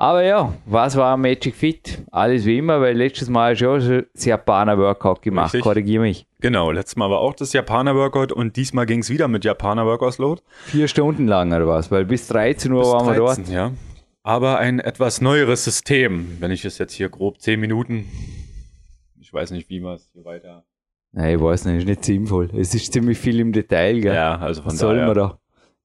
[0.00, 2.02] Aber ja, was war Magic Fit?
[2.10, 5.52] Alles wie immer, weil letztes Mal schon das Japaner Workout gemacht.
[5.52, 5.62] Richtig.
[5.62, 6.26] Korrigiere mich.
[6.40, 10.40] Genau, letztes Mal war auch das Japaner-Workout und diesmal ging es wieder mit Japaner-Workouts-Load.
[10.64, 11.90] Vier Stunden lang oder was?
[11.90, 13.36] Weil bis 13 Uhr Bis waren wir dort.
[13.36, 13.72] 13, ja.
[14.22, 18.06] Aber ein etwas neueres System, wenn ich es jetzt hier grob 10 Minuten,
[19.20, 20.64] ich weiß nicht, wie man es hier weiter.
[21.12, 22.48] Nein, ich weiß nicht, ist nicht sinnvoll.
[22.56, 24.14] Es ist ziemlich viel im Detail, gell?
[24.14, 25.28] Ja, also von Was sollen wir daher.
[25.34, 25.39] da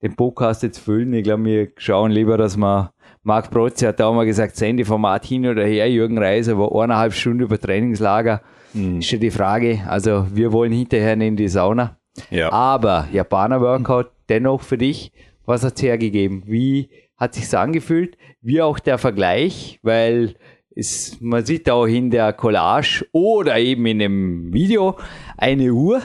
[0.06, 1.14] den Podcast jetzt füllen?
[1.14, 2.92] Ich glaube, wir schauen lieber, dass wir,
[3.24, 7.14] Marc Protze hat da auch mal gesagt, Sendeformat hin oder her, Jürgen Reiser war eineinhalb
[7.14, 8.42] Stunden über Trainingslager.
[8.74, 9.00] Mhm.
[9.00, 9.82] Ist ja die Frage.
[9.88, 11.98] Also, wir wollen hinterher in die Sauna.
[12.30, 12.52] Ja.
[12.52, 15.12] Aber Japaner Workout dennoch für dich,
[15.46, 16.44] was hat's hergegeben?
[16.46, 18.18] Wie hat sich's angefühlt?
[18.42, 20.36] Wie auch der Vergleich, weil
[20.76, 24.98] es, man sieht auch in der Collage oder eben in dem Video
[25.38, 26.02] eine Uhr,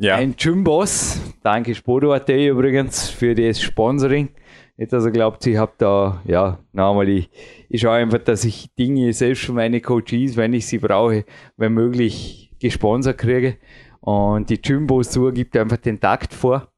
[0.00, 0.16] ja.
[0.16, 1.20] ein Gymboss.
[1.42, 4.28] Danke Spodo.at übrigens für das Sponsoring.
[4.76, 7.28] Nicht, dass ihr glaubt, ich habe da, ja, nochmal, ich,
[7.68, 11.24] ich schaue einfach, dass ich Dinge selbst für meine Coaches, wenn ich sie brauche,
[11.58, 13.56] wenn möglich gesponsert kriege.
[14.00, 16.68] Und die Jumbo-Tour gibt einfach den Takt vor.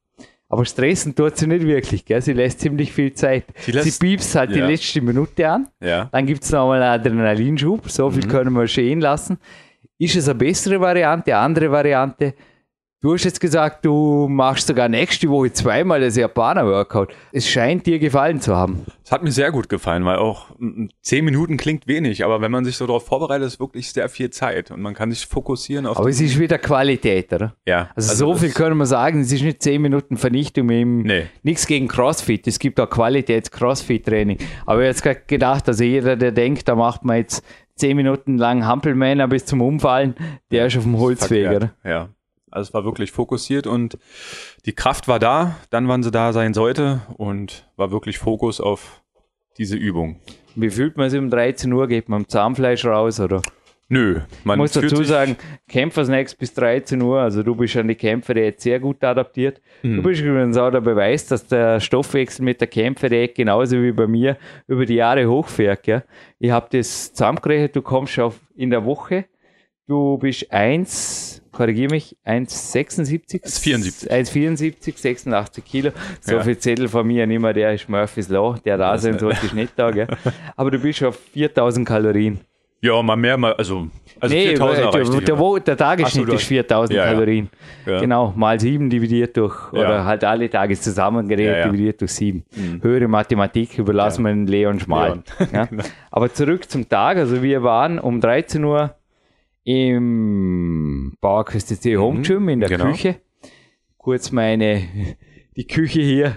[0.49, 2.21] Aber stressen tut sie nicht wirklich, gell?
[2.21, 3.45] Sie lässt ziemlich viel Zeit.
[3.59, 4.67] Sie Sie, lässt- piepst halt die ja.
[4.67, 5.69] letzte Minute an.
[5.81, 6.09] ja.
[6.13, 7.89] Dann gibt es nochmal einen Adrenalinschub.
[7.89, 8.15] So Mhm.
[8.15, 9.39] viel können wir stehen lassen.
[9.99, 12.35] Ist es eine bessere Variante, eine andere Variante?
[13.03, 17.13] Du hast jetzt gesagt, du machst sogar nächste Woche zweimal das Japaner-Workout.
[17.33, 18.87] Es scheint dir gefallen zu haben.
[19.05, 20.47] Es hat mir sehr gut gefallen, weil auch
[21.01, 24.31] zehn Minuten klingt wenig, aber wenn man sich so darauf vorbereitet, ist wirklich sehr viel
[24.31, 25.99] Zeit und man kann sich fokussieren auf.
[25.99, 27.57] Aber es ist wieder Qualität, oder?
[27.67, 31.27] ja, Also, so viel können wir sagen, es ist nicht 10 Minuten Vernichtung im Nee.
[31.43, 32.47] nichts gegen CrossFit.
[32.47, 34.39] Es gibt auch Qualitäts-Crossfit-Training.
[34.65, 37.97] Aber ich habe jetzt gerade gedacht, also jeder, der denkt, da macht man jetzt 10
[37.97, 40.15] Minuten lang Hampelmänner bis zum Umfallen,
[40.53, 41.73] der ist auf dem Holzweg, oder?
[41.85, 42.09] Ja.
[42.53, 43.99] Also es war wirklich fokussiert und
[44.67, 49.03] die Kraft war da, dann wann sie da sein sollte und war wirklich Fokus auf
[49.59, 50.21] diese Übung.
[50.55, 51.89] Wie fühlt man sich um 13 Uhr?
[51.89, 53.43] Geht man am Zahnfleisch raus, oder?
[53.89, 55.37] Nö, man Ich muss dazu sagen,
[55.69, 59.61] Kämpfersnacks bis 13 Uhr, also du bist an die Kämpfer jetzt sehr gut adaptiert.
[59.83, 59.97] Hm.
[59.97, 64.07] Du bist übrigens auch der Beweis, dass der Stoffwechsel mit der Kämpferdiät genauso wie bei
[64.07, 65.83] mir über die Jahre hochfährt.
[65.83, 66.05] Gell?
[66.39, 69.27] Ich habe das zusammengerechnet, du kommst auf in der Woche,
[69.87, 73.43] du bist 1, korrigiere mich, 1,76?
[73.45, 74.11] 1,74.
[74.11, 75.91] 1,74, 86 Kilo.
[76.21, 76.43] So Ja.
[76.43, 79.55] viel Zettel von mir nicht mehr, der ist Murphy's Law, der da sein sollte, ist
[79.55, 79.91] nicht da.
[79.91, 80.07] Gell?
[80.57, 82.41] Aber du bist auf 4000 Kalorien.
[82.85, 83.87] Ja, mal mehr, mal, also,
[84.19, 87.05] also Nee, 4000 der, erreichte der, ich der, der Tagesschnitt so, ist hast- 4000 Ja.
[87.05, 87.49] Kalorien.
[87.87, 88.01] Ja.
[88.01, 92.43] Genau, mal 7 dividiert durch, oder halt alle Tage zusammengerechnet dividiert durch 7.
[92.83, 95.23] Höhere Mathematik überlassen wir Leon Schmal.
[95.39, 95.49] Leon.
[95.53, 95.69] Ja?
[96.11, 98.97] Aber zurück zum Tag, also wir waren um 13 Uhr
[99.65, 102.91] im Bauerküste C Home Gym in der genau.
[102.91, 103.17] Küche.
[103.97, 104.83] Kurz meine,
[105.57, 106.37] die Küche hier,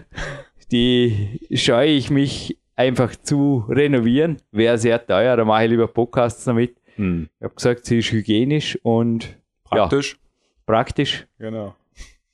[0.71, 4.37] die scheue ich mich einfach zu renovieren.
[4.51, 6.75] Wäre sehr teuer, da mache ich lieber Podcasts damit.
[6.95, 7.29] Hm.
[7.39, 10.13] Ich habe gesagt, sie ist hygienisch und Praktisch.
[10.13, 10.19] Ja,
[10.65, 11.27] praktisch.
[11.39, 11.75] Genau.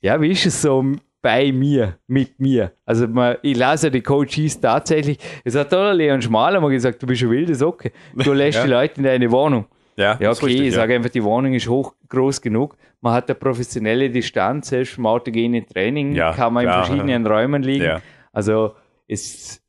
[0.00, 0.84] Ja, wie ist es so
[1.22, 2.72] bei mir, mit mir?
[2.84, 5.18] Also man, ich lasse die Coaches tatsächlich.
[5.44, 7.92] Es hat der Leon Schmal mal gesagt, du bist eine wilde Socke.
[8.14, 8.64] Du lässt Ja.
[8.64, 9.66] die Leute in deine Wohnung.
[9.96, 10.80] Ja, Ja, ist okay, richtig, ich ja.
[10.80, 12.76] sage einfach, die Wohnung ist hoch groß genug.
[13.00, 17.62] Man hat eine professionelle Distanz, selbst vom autogenen Training Ja, kann man in verschiedenen Räumen
[17.62, 18.00] liegen.
[18.32, 18.74] Also
[19.06, 19.62] es,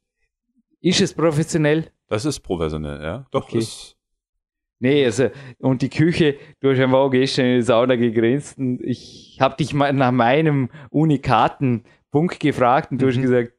[0.82, 1.92] ist es professionell?
[2.08, 3.26] Das ist professionell, ja.
[3.32, 3.58] Doch, Okay.
[3.60, 3.98] ist,
[4.80, 8.82] Nee, also, und die Küche, du hast einfach auch gestern in die Sauna gegrinst und
[8.84, 13.54] ich habe dich mal nach meinem unikaten Punkt gefragt und du hast gesagt,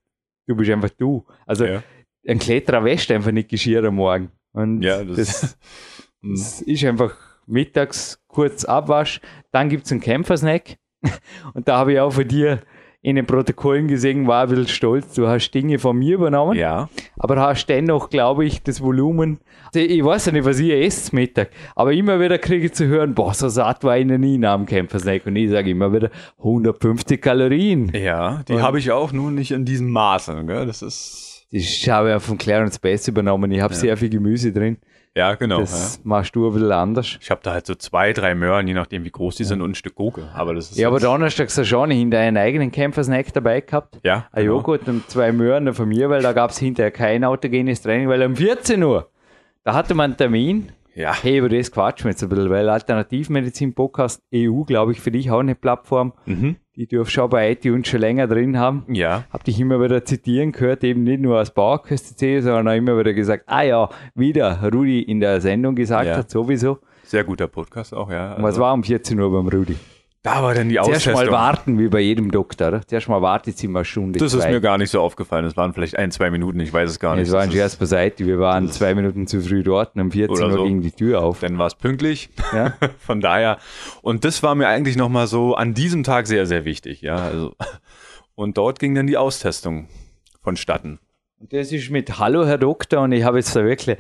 [0.47, 1.25] du bist einfach du.
[1.47, 1.71] Also, Mhm.
[1.73, 1.83] ja.
[2.29, 4.33] ein Kletterer wäscht einfach nicht Geschirr am Morgen.
[4.53, 5.59] Und Ja, das, das,
[6.31, 7.15] das ist einfach
[7.47, 9.21] mittags kurz Abwasch,
[9.53, 10.77] dann gibt's einen Kämpfersnack
[11.55, 12.61] und da habe ich auch von dir
[13.05, 16.89] in den Protokollen gesehen, war ein bisschen stolz, du hast Dinge von mir übernommen ja.
[17.19, 19.41] aber hast dennoch, glaube ich, das Volumen.
[19.67, 22.87] Also ich weiß ja nicht, was ihr esst Mittag, aber immer wieder kriege ich zu
[22.87, 25.27] hören, boah, so satt war ich noch nie nach dem Kämpfersnack.
[25.27, 27.93] Und ich sage immer wieder 150 Kalorien.
[27.95, 30.43] Ja, die habe ich auch nur nicht in diesem Maße.
[30.47, 30.65] Gell?
[30.65, 33.53] Das ist, Das habe ich auch von Clarence Bass übernommen.
[33.53, 34.79] Ich habe sehr viel Gemüse drin.
[35.17, 35.61] Ja, genau.
[35.61, 36.01] Das ja.
[36.05, 37.19] machst du ein bisschen anders.
[37.21, 39.71] Ich habe da halt so zwei, drei Möhren, je nachdem wie groß die sind und
[39.71, 40.29] ein Stück Gurke.
[40.35, 43.61] Aber das ist Ja, aber jetzt- Donnerstag hast du schon hinter einen eigenen Kämpfersnack dabei
[43.61, 43.99] gehabt.
[44.03, 44.57] Ja, Ein genau.
[44.57, 48.23] Joghurt und zwei Möhren von mir, weil da gab es hinterher kein autogenes Training, weil
[48.25, 49.09] um 14 Uhr,
[49.63, 50.73] da hatte man einen Termin.
[50.97, 55.11] Ja, Hey, über das quatschen wir jetzt ein bisschen, weil Alternativmedizin-Podcast EU, glaube ich, für
[55.11, 56.13] dich auch eine Plattform.
[56.27, 56.57] Mhm.
[56.77, 58.85] Die dürfen schon bei iTunes schon länger drin haben.
[58.89, 62.99] ja, Hab dich immer wieder zitieren gehört, eben nicht nur aus Bauerköste sondern auch immer
[62.99, 66.17] wieder gesagt, ah ja, wieder Rudi in der Sendung gesagt Ja.
[66.17, 66.79] hat, sowieso.
[67.05, 68.35] sehr guter Podcast auch, ja.
[68.35, 69.77] Und was Also, war um 14 Uhr beim Rudi?
[70.25, 71.33] Da war dann die Zuerst mal Austestung.
[71.33, 72.81] warten, wie bei jedem Doktor.
[72.87, 74.19] Zuerst mal wartet sie mal Stunde.
[74.19, 74.51] Das ist zwei.
[74.51, 75.45] mir gar nicht so aufgefallen.
[75.45, 77.29] Es waren vielleicht ein, zwei Minuten, ich weiß es gar nicht.
[77.29, 78.27] Es war ein Das ist- Scherz beiseite.
[78.27, 80.65] Wir waren das ist- zwei Minuten zu früh dort und um 14 Oder Uhr so.
[80.65, 81.41] ging die Tür auf.
[81.41, 82.31] Dann war es pünktlich.
[82.53, 82.73] Ja?
[82.99, 83.59] Von daher.
[84.03, 87.03] Und das war mir eigentlich nochmal so an diesem Tag sehr, sehr wichtig.
[87.03, 87.55] Ja, also.
[88.35, 89.89] Und dort ging dann die Austestung
[90.43, 90.99] vonstatten.
[91.45, 93.99] Und Das ist mit Hallo, Herr Doktor, und ich habe jetzt da wirklich,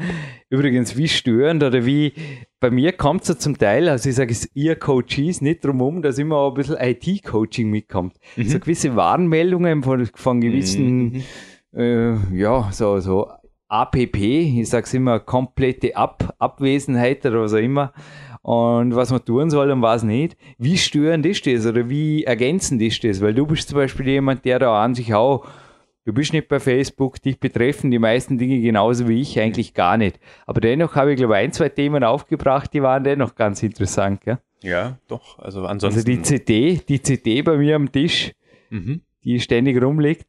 [0.49, 2.15] übrigens, wie störend oder wie,
[2.59, 5.83] bei mir kommt es ja zum Teil, also ich sage es, ihr Coaches, nicht drum
[5.83, 8.17] um, dass immer auch ein bisschen IT-Coaching mitkommt.
[8.43, 11.23] So gewisse Warnmeldungen von, von gewissen,
[11.77, 13.29] äh, ja, so, so
[13.69, 17.93] APP, ich sage es immer, komplette Ab Abwesenheit oder was auch immer.
[18.41, 20.37] Und was man tun soll und was nicht.
[20.57, 23.21] Wie störend ist das oder wie ergänzend ist das?
[23.21, 25.47] Weil du bist zum Beispiel jemand, der da an sich auch
[26.05, 29.97] Du bist nicht bei Facebook, dich betreffen die meisten Dinge genauso wie ich eigentlich gar
[29.97, 30.21] nicht.
[30.47, 34.21] Aber dennoch habe ich, glaube ich, ein, zwei Themen aufgebracht, die waren dennoch ganz interessant.
[34.21, 34.39] Gell?
[34.63, 35.39] Ja, doch.
[35.39, 36.05] Also Also ansonsten.
[36.05, 38.33] die CD, die CD bei mir am Tisch,
[38.69, 39.01] mhm.
[39.25, 40.27] die ständig rumliegt,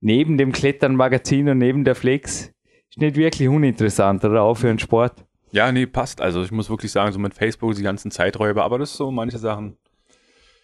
[0.00, 2.52] neben dem Kletternmagazin und neben der Flex,
[2.90, 5.24] ist nicht wirklich uninteressant, oder auch für einen Sport.
[5.52, 6.20] Ja, nee, passt.
[6.20, 9.10] Also ich muss wirklich sagen, so mit Facebook die ganzen Zeiträuber, aber das ist so
[9.10, 9.78] manche Sachen.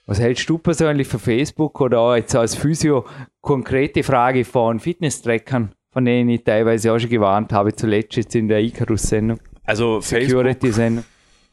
[0.06, 3.06] Was hältst du persönlich für Facebook oder auch jetzt als Physio
[3.40, 8.48] konkrete Frage von Fitness-Trackern, von denen ich teilweise auch schon gewarnt habe, zuletzt jetzt in
[8.48, 11.04] der Icarus-Sendung, Also Security-Sendung?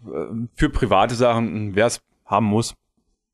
[0.06, 2.76] äh, für private Sachen, wer es haben muss,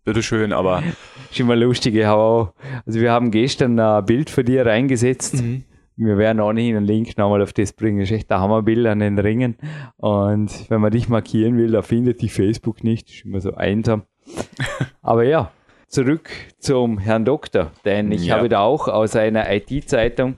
[0.06, 0.84] bitteschön, aber.
[1.32, 2.54] Schon mal lustig, ich habe auch,
[2.86, 5.42] also wir haben gestern ein Bild von dir reingesetzt.
[5.42, 5.64] Mhm.
[6.00, 8.00] Wir werden ohnehin einen Link nochmal auf das bringen.
[8.02, 9.56] Das ist echt ein Hammerbild an den Ringen.
[9.96, 13.08] Und wenn man dich markieren will, da findet die Facebook nicht.
[13.10, 14.04] Das ist immer so einsam.
[15.02, 15.52] Aber ja,
[15.88, 18.36] zurück zum Herrn Doktor, denn ich Ja.
[18.38, 20.38] habe da auch aus einer IT-Zeitung,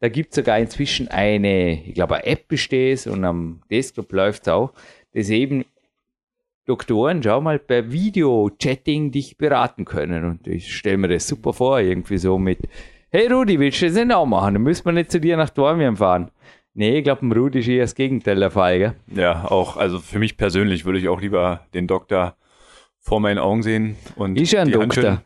[0.00, 4.42] da gibt es sogar inzwischen eine, ich glaube, eine App besteht und am Desktop läuft
[4.42, 4.72] es auch,
[5.14, 5.64] das eben
[6.66, 10.24] Doktoren, schau mal, per Video-Chatting dich beraten können.
[10.24, 12.58] Und ich stelle mir das super vor, irgendwie so mit,
[13.10, 14.54] hey Rudi, willst du das nicht auch machen?
[14.54, 16.30] Dann müssen wir nicht zu dir nach Dormien fahren.
[16.74, 18.94] Nee, ich glaube, Rudi ist eher das Gegenteil der Fall, gell?
[19.14, 22.34] Ja, auch, also für mich persönlich würde ich auch lieber den Doktor
[23.06, 24.92] vor meinen Augen sehen und Ist ja ein Doktor.
[24.94, 25.20] schütteln.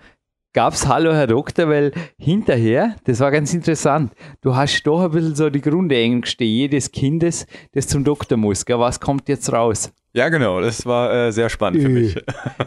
[0.52, 4.12] Gab's Hallo Herr Doktor, weil hinterher, das war ganz interessant,
[4.42, 8.66] du hast doch ein bisschen so die Grundängste jedes Kindes, das zum Doktor muss.
[8.66, 8.78] Gell?
[8.78, 9.92] Was kommt jetzt raus?
[10.12, 11.92] Ja, genau, das war äh, sehr spannend für Äh.
[11.92, 12.16] mich.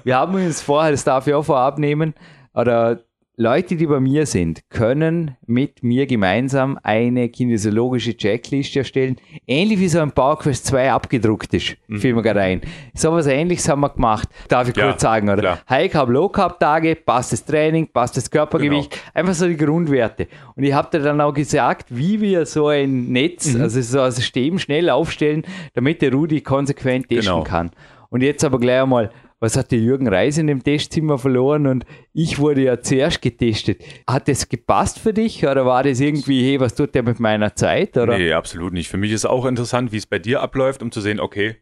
[0.06, 2.14] Wir haben uns vorher, das darf ich auch vorab nehmen,
[2.54, 3.02] oder
[3.36, 9.16] Leute, die bei mir sind, können mit mir gemeinsam eine kinesiologische Checkliste erstellen,
[9.48, 11.76] ähnlich wie so ein PowerQuest 2 abgedruckt ist.
[11.98, 12.62] Fiel mir gerade ein.
[12.94, 14.30] So was ähnliches haben wir gemacht.
[14.50, 15.42] Darf ich Ja, kurz sagen, oder?
[15.42, 15.60] klar.
[15.68, 19.04] High Carb, Low Carb Tage, passt das Training, passt das Körpergewicht, Genau.
[19.16, 20.28] einfach so die Grundwerte.
[20.56, 23.62] Und ich habe dir dann auch gesagt, wie wir so ein Netz, Mhm.
[23.62, 25.42] also so ein System schnell aufstellen,
[25.74, 27.44] damit der Rudi konsequent testen Genau.
[27.44, 27.72] kann.
[28.12, 29.10] Und jetzt aber gleich einmal,
[29.44, 33.84] was hat der Jürgen Reis in dem Testzimmer verloren und ich wurde ja zuerst getestet.
[34.08, 37.54] Hat das gepasst für dich oder war das irgendwie, hey, was tut der mit meiner
[37.54, 37.98] Zeit?
[37.98, 38.88] Oder Nee, absolut nicht.
[38.88, 41.58] Für mich ist auch interessant, wie es bei dir abläuft, um zu sehen, okay,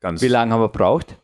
[0.00, 1.18] ganz wie lange haben wir braucht?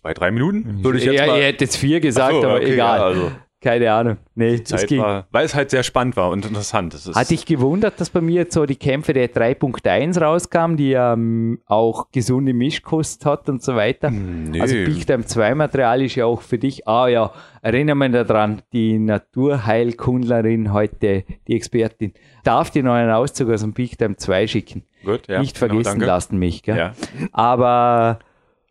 [0.00, 1.36] zwei, drei Minuten, würde ich jetzt ja, mal.
[1.36, 2.98] ihr hättet jetzt vier gesagt, so, aber okay, egal.
[2.98, 4.16] ja, also Keine Ahnung.
[4.34, 5.00] Nee, das Zeit ging.
[5.00, 6.94] war, weil es halt sehr spannend war und interessant.
[6.94, 10.76] Das ist, Hat dich gewundert, dass bei mir jetzt so die Kämpfe der 3.1 rauskamen,
[10.76, 14.08] die ähm, auch gesunde Mischkost hat und so weiter?
[14.08, 14.60] Hm, nee.
[14.60, 18.62] Also Big Time 2 Material ist ja auch für dich, ah ja, erinnere mich daran,
[18.72, 24.48] die Naturheilkundlerin heute, die Expertin, darf dir noch einen Auszug aus dem Big Time 2
[24.48, 24.82] schicken.
[25.04, 26.06] Gut, ja, Nicht genau, vergessen danke.
[26.06, 26.76] lassen mich, gell?
[26.76, 26.92] Ja.
[27.30, 28.18] Aber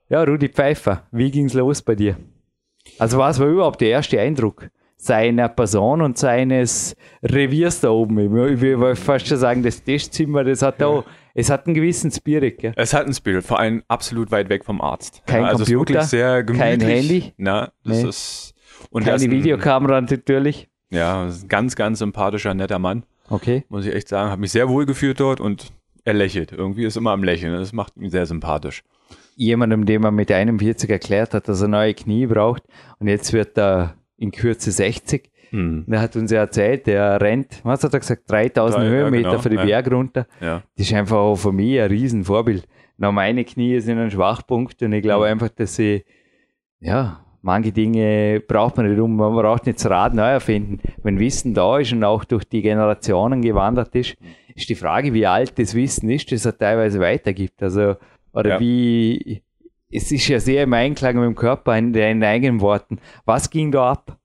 [0.09, 2.17] ja, Rudi Pfeiffer, wie ging's los bei dir?
[2.99, 4.69] Also was war überhaupt der erste Eindruck
[5.01, 8.19] seiner Person und seines Reviers da oben?
[8.19, 12.59] Ich will fast schon sagen, das Testzimmer, das hat auch, es hat einen gewissen Spirit,
[12.59, 12.73] gell?
[12.75, 15.23] Es hat ein Spirit, vor allem absolut weit weg vom Arzt.
[15.25, 16.79] Kein also es ist Computer, sehr gemütlich.
[16.79, 17.33] kein Handy.
[17.37, 18.09] Na, das Nee.
[18.09, 18.53] ist
[18.91, 20.67] und Keine ein- Videokamera natürlich.
[20.91, 23.63] Ja, ganz, ganz sympathischer, netter Mann, Okay.
[23.69, 24.29] muss ich echt sagen.
[24.29, 25.71] Hat mich sehr wohl gefühlt dort und
[26.03, 26.51] er lächelt.
[26.51, 27.53] Irgendwie ist immer am Lächeln.
[27.53, 28.83] Das macht ihn sehr sympathisch.
[29.35, 32.63] Jemandem, dem man mit 41 erklärt hat, dass er neue Knie braucht
[32.99, 35.29] und jetzt wird er in Kürze 60.
[35.49, 35.83] Hm.
[35.87, 39.29] Der hat uns ja erzählt, der rennt, was hat er gesagt, 3000 Drei, ja, Höhenmeter
[39.31, 39.65] genau, für die ja.
[39.65, 40.27] Berg runter.
[40.39, 40.63] Ja.
[40.77, 42.65] Das ist einfach auch für mich ein Riesenvorbild.
[42.97, 45.31] Na, meine Knie sind ein Schwachpunkt und ich glaube Mhm.
[45.31, 46.05] einfach, dass sie,
[46.79, 50.79] ja, manche Dinge braucht man nicht um, man braucht nicht das Rad neu erfinden.
[51.03, 54.15] Wenn Wissen da ist und auch durch die Generationen gewandert ist,
[54.55, 57.61] ist die Frage, wie alt das Wissen ist, das er teilweise weitergibt.
[57.63, 57.95] Also,
[58.33, 58.59] oder Ja.
[58.59, 59.41] wie,
[59.91, 62.99] es ist ja sehr im Einklang mit dem Körper in deinen eigenen Worten.
[63.25, 64.17] Was ging da ab?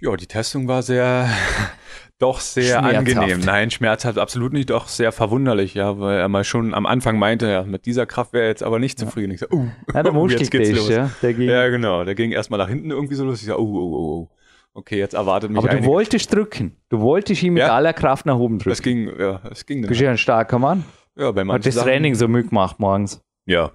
[0.00, 1.28] ja, die Testung war sehr,
[2.18, 3.40] doch sehr angenehm.
[3.40, 7.48] Nein, schmerzhaft absolut nicht, doch sehr verwunderlich, ja, weil er mal schon am Anfang meinte,
[7.48, 9.32] ja, mit dieser Kraft wäre er jetzt aber nicht zufrieden.
[9.32, 10.88] Ich so, uh, Ja, der jetzt geht's Muskeltest, los.
[10.90, 11.48] ja, der ging.
[11.48, 12.04] Ja, genau.
[12.04, 13.40] Der ging erstmal nach hinten irgendwie so los.
[13.40, 14.30] Ich so, oh, oh, oh, oh.
[14.76, 15.88] Okay, jetzt erwartet mich Aber du einiges.
[15.88, 16.76] wolltest drücken.
[16.88, 17.74] Du wolltest ihn mit Ja.
[17.74, 18.72] aller Kraft nach oben drücken.
[18.72, 20.84] Es ging, ja, es ging Du bist ja ein starker Mann.
[21.16, 23.22] Ja, bei Hat manchen das Sachen, Training so mitgemacht morgens.
[23.46, 23.70] Ja.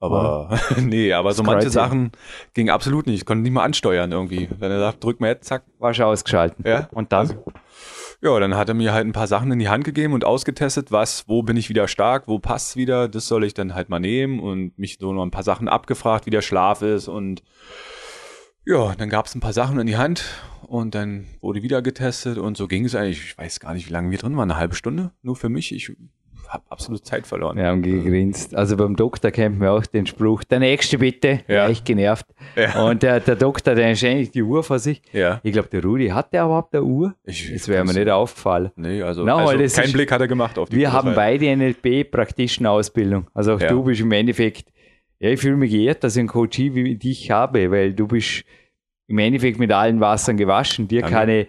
[0.00, 2.12] Aber, nee, aber so manche Sachen
[2.54, 3.16] ging absolut nicht.
[3.16, 4.48] Ich konnte nicht mal ansteuern irgendwie.
[4.58, 5.64] Wenn er sagt, drück mal jetzt, zack.
[5.78, 6.64] Warst du ausgeschalten.
[6.66, 6.88] Ja.
[6.92, 7.20] Und dann?
[7.20, 7.44] Also,
[8.20, 10.90] Ja, dann hat er mir halt ein paar Sachen in die Hand gegeben und ausgetestet,
[10.90, 14.00] was, wo bin ich wieder stark, wo passt's wieder, das soll ich dann halt mal
[14.00, 17.42] nehmen und mich so noch ein paar Sachen abgefragt, wie der Schlaf ist und
[18.64, 20.24] ja, dann gab's ein paar Sachen in die Hand
[20.66, 23.24] und dann wurde wieder getestet und so ging es eigentlich.
[23.24, 25.72] Ich weiß gar nicht, wie lange wir drin waren, eine halbe Stunde, nur für mich.
[25.72, 25.92] Ich
[26.48, 27.56] habe absolut Zeit verloren.
[27.56, 28.54] Wir haben gegrinst.
[28.54, 31.40] Also beim Doktor kennt man auch den Spruch, der nächste bitte.
[31.46, 31.68] Ja.
[31.68, 32.26] Echt genervt.
[32.56, 32.82] Ja.
[32.88, 35.02] Und der, der Doktor, der hat ständig die Uhr vor sich.
[35.12, 35.40] Ja.
[35.42, 37.14] Ich glaube, der Rudi, hat der überhaupt eine Uhr?
[37.24, 38.70] Ich- das wäre mir nicht aufgefallen.
[38.76, 41.14] Nee, also, weil also keinen ist- Blick hat er gemacht auf die Wir Uhr, haben
[41.14, 43.26] beide NLP praktischen Ausbildung.
[43.34, 43.68] Also auch Ja.
[43.68, 44.70] du bist im Endeffekt,
[45.20, 48.44] ja, ich fühle mich geehrt, dass ich einen Coach wie dich habe, weil du bist
[49.06, 50.86] im Endeffekt mit allen Wassern gewaschen.
[50.88, 51.40] Dir Danke.
[51.42, 51.48] ich,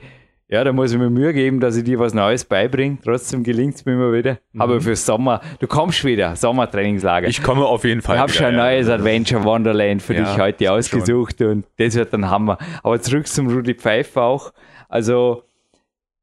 [0.52, 2.98] ja, da muss ich mir Mühe geben, dass ich dir was Neues beibringe.
[3.04, 4.40] Trotzdem gelingt es mir immer wieder.
[4.58, 7.28] Aber für Sommer, du kommst wieder, Sommertrainingslager.
[7.28, 7.30] Mhm.
[7.30, 8.16] Ich komme auf jeden Fall.
[8.16, 8.64] Ich habe schon ein ja.
[8.64, 10.74] neues Adventure Wonderland für Ja, dich heute schon.
[10.74, 12.58] ausgesucht und das wird ein Hammer.
[12.82, 14.52] Aber zurück zum Rudi Pfeiffer auch.
[14.88, 15.44] Also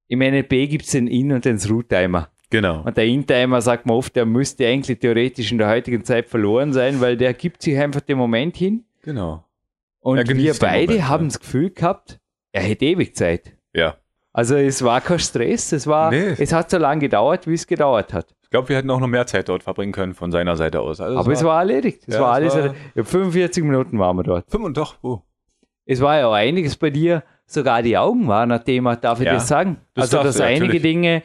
[0.09, 2.29] im NLP gibt es den In- und den Through-Timer.
[2.51, 2.83] Genau.
[2.83, 6.73] Und der Intimer sagt man oft, der müsste eigentlich theoretisch in der heutigen Zeit verloren
[6.73, 8.85] sein, weil der gibt sich einfach den Moment hin.
[9.03, 9.45] Genau.
[10.01, 11.29] Und wir beide Moment, haben ja.
[11.29, 12.21] das Gefühl gehabt,
[12.51, 13.57] er hätte ewig Zeit.
[13.73, 13.97] Ja.
[14.37, 16.35] Also es war kein Stress, es war, Nee.
[16.39, 18.27] es hat so lange gedauert, wie es gedauert hat.
[18.43, 21.01] Ich glaube, wir hätten auch noch mehr Zeit dort verbringen können von seiner Seite aus.
[21.01, 22.03] Also Aber es war erledigt.
[22.07, 22.69] Es Ja, war es alles.
[22.69, 24.45] war- ja, 45 Minuten waren wir dort.
[24.51, 24.97] fünf und doch.
[25.03, 25.21] Oh.
[25.87, 29.27] Es war ja auch einiges bei dir, sogar die Augen waren ein Thema, darf ich
[29.27, 29.79] Ja, das sagen?
[29.95, 30.83] das also, dass einige natürlich.
[30.83, 31.23] Dinge,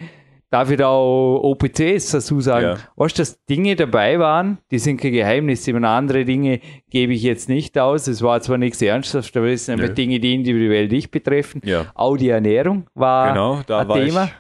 [0.52, 2.78] darf ich da auch OPCs dazu sagen, Ja.
[2.97, 6.60] weißt du, dass Dinge dabei waren, die sind kein Geheimnis, und andere Dinge
[6.91, 8.08] gebe ich jetzt nicht aus.
[8.08, 9.95] Es war zwar nichts Ernsthaftes, aber es sind einfach.
[9.95, 11.62] Dinge, die individuell dich betreffen.
[11.66, 11.86] Ja.
[11.95, 14.26] Auch die Ernährung war Genau, da ein war Thema.
[14.26, 14.32] ich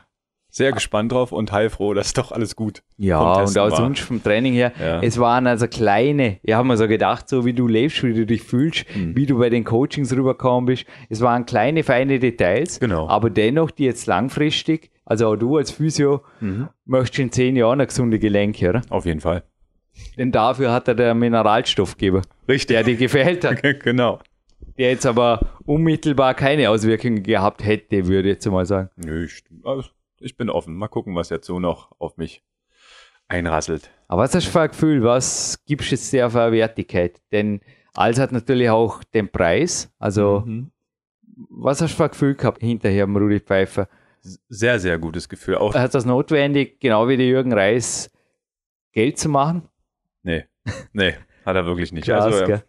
[0.53, 3.71] sehr gespannt drauf und heilfroh, dass doch alles gut Ja, und auch war.
[3.71, 4.73] sonst vom Training her.
[4.77, 5.01] Ja.
[5.01, 8.25] Es waren also kleine, ich habe mir so gedacht, so wie du lebst, wie du
[8.25, 9.15] dich fühlst, Mhm.
[9.15, 10.83] wie du bei den Coachings rübergekommen bist.
[11.07, 13.07] Es waren kleine, feine Details, Genau.
[13.07, 16.69] aber dennoch, die jetzt langfristig, also auch du als Physio, Mhm.
[16.85, 18.81] möchtest in zehn Jahren eine gesunde Gelenke, oder?
[18.89, 19.43] Auf jeden Fall.
[20.17, 22.67] Denn dafür hat er der Mineralstoffgeber, Richtig.
[22.75, 24.19] der dir gefällt hat, genau.
[24.77, 28.89] der jetzt aber unmittelbar keine Auswirkungen gehabt hätte, würde ich jetzt mal sagen.
[28.95, 29.89] Nö, ich, also,
[30.19, 30.75] ich bin offen.
[30.75, 32.41] Mal gucken, was jetzt so noch auf mich
[33.27, 33.89] einrasselt.
[34.07, 35.03] Aber was hast du für ein Gefühl?
[35.03, 37.19] Was gibst du jetzt der für eine Wertigkeit?
[37.31, 37.61] Denn
[37.93, 39.91] alles hat natürlich auch den Preis.
[39.99, 40.71] Also, Mhm.
[41.49, 43.87] was hast du für ein Gefühl gehabt hinterher am Rudi Pfeiffer?
[44.21, 45.55] Sehr, sehr gutes Gefühl.
[45.55, 48.11] Auch, Hat das notwendig, genau wie der Jürgen Reis,
[48.91, 49.67] Geld zu machen?
[50.23, 50.45] nee,
[50.93, 51.15] nee,
[51.45, 52.05] hat er wirklich nicht.
[52.05, 52.63] Krass, also, gell?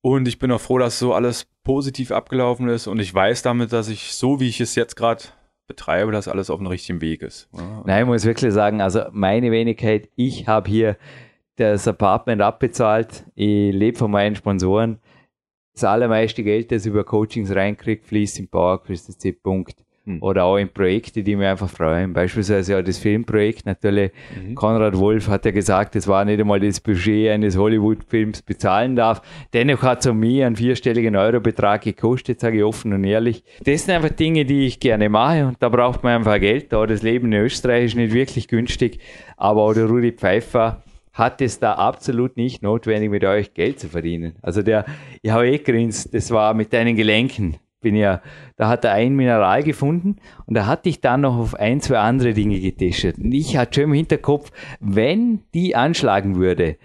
[0.00, 3.72] Und ich bin auch froh, dass so alles positiv abgelaufen ist und ich weiß damit,
[3.72, 5.24] dass ich so, wie ich es jetzt gerade
[5.66, 7.48] betreibe, dass alles auf dem richtigen Weg ist.
[7.52, 7.82] Ja.
[7.84, 10.96] Nein, ich muss wirklich sagen, also meine Wenigkeit, ich habe hier
[11.56, 15.00] das Apartment abbezahlt, ich lebe von meinen Sponsoren.
[15.74, 19.32] Das allermeiste Geld, das ich über Coachings reinkriege, fließt in PowerQuest C.
[19.32, 19.84] Punkt.
[20.06, 20.22] Hm.
[20.22, 22.12] Oder auch in Projekte, die mich einfach freuen.
[22.12, 24.12] Beispielsweise ja das Filmprojekt natürlich.
[24.40, 24.54] Mhm.
[24.54, 29.20] Konrad Wolf hat ja gesagt, es war nicht einmal das Budget eines Hollywood-Films bezahlen darf.
[29.52, 33.42] Dennoch hat es um mich einen vierstelligen Eurobetrag gekostet, sage ich offen und ehrlich.
[33.64, 36.72] Das sind einfach Dinge, die ich gerne mache und da braucht man einfach Geld.
[36.72, 39.00] Da das Leben in Österreich ist nicht wirklich günstig,
[39.36, 40.84] aber auch der Rudi Pfeiffer
[41.16, 44.36] hat es da absolut nicht notwendig, mit euch Geld zu verdienen.
[44.42, 44.84] Also der,
[45.22, 47.56] ich habe eh grinst, das war mit deinen Gelenken.
[47.86, 48.20] Bin ja,
[48.56, 50.16] da hat er ein Mineral gefunden
[50.46, 53.16] und da hatte ich dann noch auf ein, zwei andere Dinge getestet.
[53.16, 56.78] Und ich hatte schon im Hinterkopf, wenn die anschlagen würde,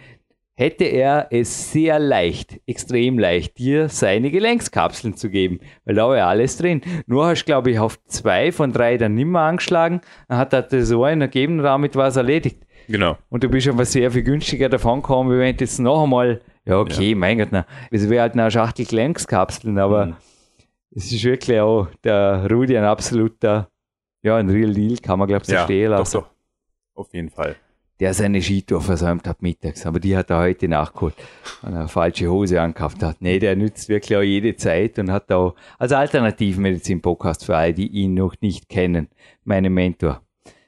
[0.53, 6.17] hätte er es sehr leicht, extrem leicht, dir seine Gelenkskapseln zu geben, weil da war
[6.17, 6.81] ja alles drin.
[7.07, 10.85] Nur hast du, glaube ich, auf zwei von drei dann nimmer angeschlagen, dann hat er
[10.85, 12.61] so einen ergeben und damit war es erledigt.
[12.87, 13.17] Genau.
[13.29, 16.41] Und du bist aber sehr viel günstiger davon gekommen, wie wenn du jetzt noch einmal,
[16.65, 20.15] ja okay, mein Gott, na, es wäre halt eine Schachtel Gelenkskapseln, aber Mhm.
[20.95, 23.69] Es ist wirklich auch der Rudi ein absoluter,
[24.23, 26.17] ja, ein Real Deal, kann man glaube ich so Ja, stehen doch, lassen.
[26.19, 26.29] doch.
[26.95, 27.55] Auf jeden Fall.
[27.99, 31.13] Der seine Skitour versäumt hat mittags, aber die hat er heute nachgeholt,
[31.61, 33.17] weil er eine falsche Hose angekauft hat.
[33.21, 37.87] Nee, der nützt wirklich auch jede Zeit und hat auch als Alternativmedizin-Podcast für alle, die
[37.87, 39.07] ihn noch nicht kennen,
[39.43, 40.21] meinen Mentor.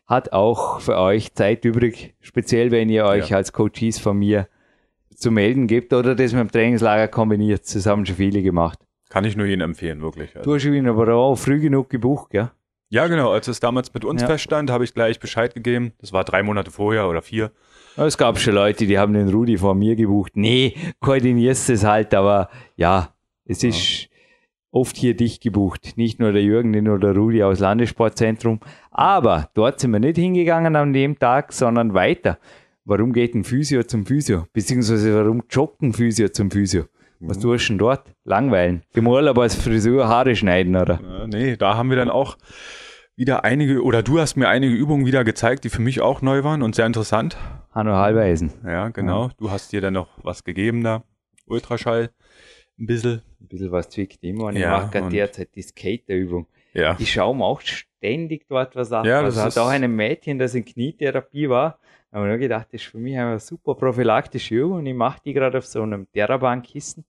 [0.06, 3.38] Hat auch für euch Zeit übrig, speziell wenn ihr euch Ja.
[3.38, 4.48] als Coaches von mir
[5.16, 7.62] zu melden gibt oder das mit dem Trainingslager kombiniert.
[7.74, 8.80] Das haben schon viele gemacht.
[9.14, 10.32] Kann ich nur jedem empfehlen, wirklich.
[10.44, 12.50] Du hast ihn aber auch früh genug gebucht, gell?
[12.90, 13.32] Ja, genau.
[13.32, 14.28] Als es damals mit uns Ja.
[14.28, 15.94] feststand, habe ich gleich Bescheid gegeben.
[16.02, 17.52] Das war drei Monate vorher oder vier.
[17.96, 20.32] Ja, Es gab schon Leute, die haben den Rudi vor mir gebucht.
[20.36, 23.14] Nee, koordinierst es halt, aber ja,
[23.46, 24.10] es ist
[24.72, 25.94] oft hier dicht gebucht.
[25.96, 28.62] Nicht nur der Jürgen, nicht nur der Rudi aus Landessportzentrum.
[28.90, 32.40] Aber dort sind wir nicht hingegangen an dem Tag, sondern weiter.
[32.84, 34.48] Warum geht ein Physio zum Physio?
[34.54, 36.86] Beziehungsweise warum joggt ein Physio zum Physio?
[37.20, 38.12] Was tust du denn dort?
[38.26, 38.84] Langweilen.
[38.94, 41.00] Im Urlaub als Friseur Haare schneiden, oder?
[41.24, 42.38] Äh, nee, da haben wir dann auch
[43.16, 46.44] wieder einige, oder du hast mir einige Übungen wieder gezeigt, die für mich auch neu
[46.44, 47.38] waren und sehr interessant.
[47.72, 48.52] Hanno Halbeisen.
[48.66, 49.30] Ja, genau.
[49.38, 51.04] Du hast dir dann noch was gegeben da.
[51.46, 52.10] Ultraschall.
[52.80, 53.22] Ein bisschen.
[53.40, 56.48] Ein bisschen was zwickt immer und ich Ja, mache gerade derzeit die Skaterübung.
[56.74, 56.96] Ja.
[56.96, 59.06] Die schauen auch ständig dort was ab.
[59.06, 61.78] Ja, also das hat ist- auch ein Mädchen, das in Knietherapie war.
[62.16, 65.34] Ich nur gedacht, das ist für mich eine super prophylaktische Übung und ich mache die
[65.34, 67.04] gerade auf so einem Terrabankkissen.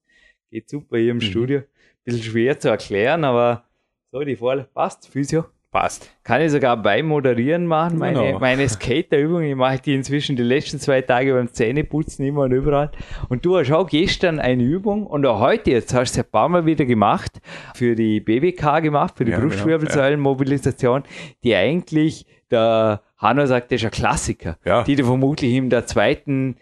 [0.51, 1.21] Geht super hier im Mhm.
[1.21, 1.63] Studio.
[2.05, 3.65] Bisschen schwer zu erklären, aber
[4.11, 5.45] so, die Vorlage passt, Physio.
[5.75, 6.09] Passt.
[6.23, 8.39] Kann ich sogar beim Moderieren machen, meine, Genau.
[8.39, 9.49] meine Skaterübungen.
[9.51, 12.93] Ich mache die inzwischen die letzten zwei Tage beim Zähneputzen immer und überall.
[13.29, 16.31] Und du hast auch gestern eine Übung und auch heute, jetzt hast du es ein
[16.31, 17.41] paar Mal wieder gemacht,
[17.75, 21.03] für die BWK gemacht, für die Ja, genau, Brustwirbelsäulenmobilisation,
[21.43, 24.85] die eigentlich, der Hanno sagt, das ist ein Klassiker, Ja.
[24.85, 26.55] die du vermutlich in der zweiten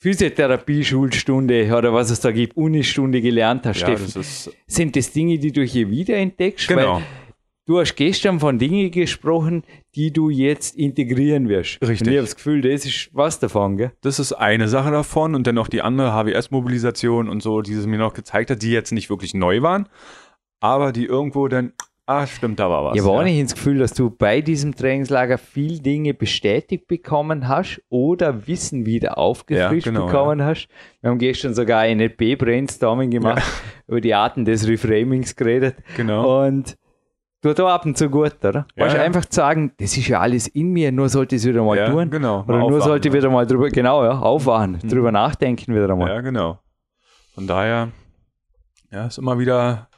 [0.00, 4.12] Physiotherapie-Schulstunde oder was es da gibt, Unistunde gelernt hast, Ja, Steffen.
[4.14, 6.68] das Sind das Dinge, die du hier wieder entdeckst?
[6.68, 6.96] genau.
[6.96, 7.02] Weil
[7.68, 9.62] Du hast gestern von Dingen gesprochen,
[9.94, 11.82] die du jetzt integrieren wirst.
[11.82, 12.00] Richtig.
[12.00, 13.92] Und ich habe das Gefühl, das ist was davon, gell?
[14.00, 17.84] Das ist eine Sache davon und dann noch die andere HWS-Mobilisation und so, die es
[17.84, 19.86] mir noch gezeigt hat, die jetzt nicht wirklich neu waren,
[20.60, 21.74] aber die irgendwo dann,
[22.06, 22.96] ah, stimmt, da war was.
[22.96, 27.48] Ich habe auch nicht ins Gefühl, dass du bei diesem Trainingslager viel Dinge bestätigt bekommen
[27.48, 30.68] hast oder Wissen wieder aufgefrischt Ja, genau, bekommen hast.
[31.02, 33.42] Wir haben gestern sogar ein NLP-Brainstorming gemacht,
[33.86, 35.76] über die Arten des Reframings geredet.
[35.98, 36.46] Genau.
[36.46, 36.78] Und
[37.54, 38.66] tut auch ab und zu gut, oder?
[38.76, 39.02] Ja, weißt, ja.
[39.02, 41.76] einfach zu sagen, das ist ja alles in mir, nur sollte ich es wieder mal
[41.76, 42.10] Ja, tun.
[42.10, 45.90] genau, mal Oder nur sollte ich wieder mal drüber, genau, ja, aufwachen, drüber nachdenken wieder
[45.90, 46.08] einmal.
[46.08, 46.58] Ja, genau.
[47.34, 47.88] Von daher,
[48.90, 49.88] ja, ist immer wieder,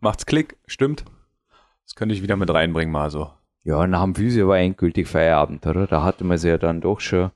[0.00, 1.04] macht's Klick, stimmt.
[1.84, 3.30] Das könnte ich wieder mit reinbringen, mal so.
[3.64, 5.86] Ja, nach dem Physio war endgültig Feierabend, oder?
[5.86, 7.30] Da hatte man sie ja dann doch schon,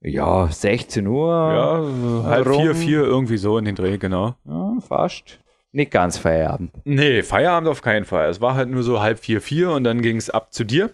[0.00, 1.28] ja, 16 Uhr.
[1.28, 2.62] Ja, halb Warum?
[2.62, 4.34] vier, vier, irgendwie so in den Dreh, genau.
[4.44, 5.38] Ja, fast.
[5.72, 6.70] Nicht ganz Feierabend.
[6.84, 8.28] Nee, Feierabend auf keinen Fall.
[8.28, 10.90] Es war halt nur so halb vier, vier und dann ging es ab zu dir.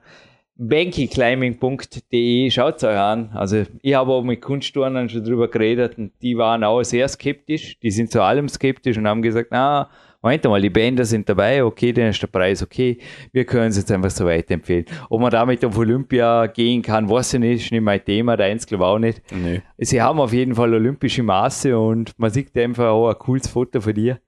[0.57, 3.31] Bankiclimbing.de, schaut's euch an.
[3.35, 7.79] Also ich habe auch mit Kunstturnern schon drüber geredet und die waren auch sehr skeptisch.
[7.81, 9.91] Die sind zu allem skeptisch und haben gesagt, na,
[10.25, 12.97] Moment mal, die Bänder sind dabei, okay, dann ist der Preis okay.
[13.33, 14.87] Wir können es jetzt einfach so weiterempfehlen.
[15.11, 18.65] Ob man damit auf Olympia gehen kann, weiß ich nicht, ist nicht mein Thema, glaube
[18.67, 19.21] ich auch nicht.
[19.31, 19.61] nee.
[19.77, 23.83] Sie haben auf jeden Fall olympische Maße und man sieht einfach auch ein cooles Foto
[23.83, 24.19] von dir.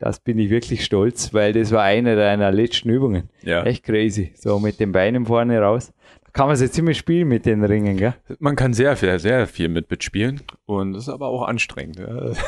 [0.00, 3.28] Das bin ich wirklich stolz, weil das war eine deiner letzten Übungen.
[3.42, 3.64] Ja.
[3.64, 4.32] Echt crazy.
[4.34, 5.92] So mit den Beinen vorne raus.
[6.24, 8.14] Da kann man sich ziemlich spielen mit den Ringen, gell?
[8.38, 12.00] Man kann sehr viel, sehr viel mit mitspielen und das ist aber auch anstrengend.
[12.00, 12.32] Ja.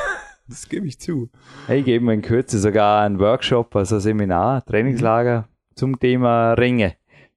[0.48, 1.30] Das gebe ich zu.
[1.68, 6.54] Hey, ich gebe mir in Kürze sogar einen Workshop, also ein Seminar, Trainingslager zum Thema
[6.54, 6.96] Ringe.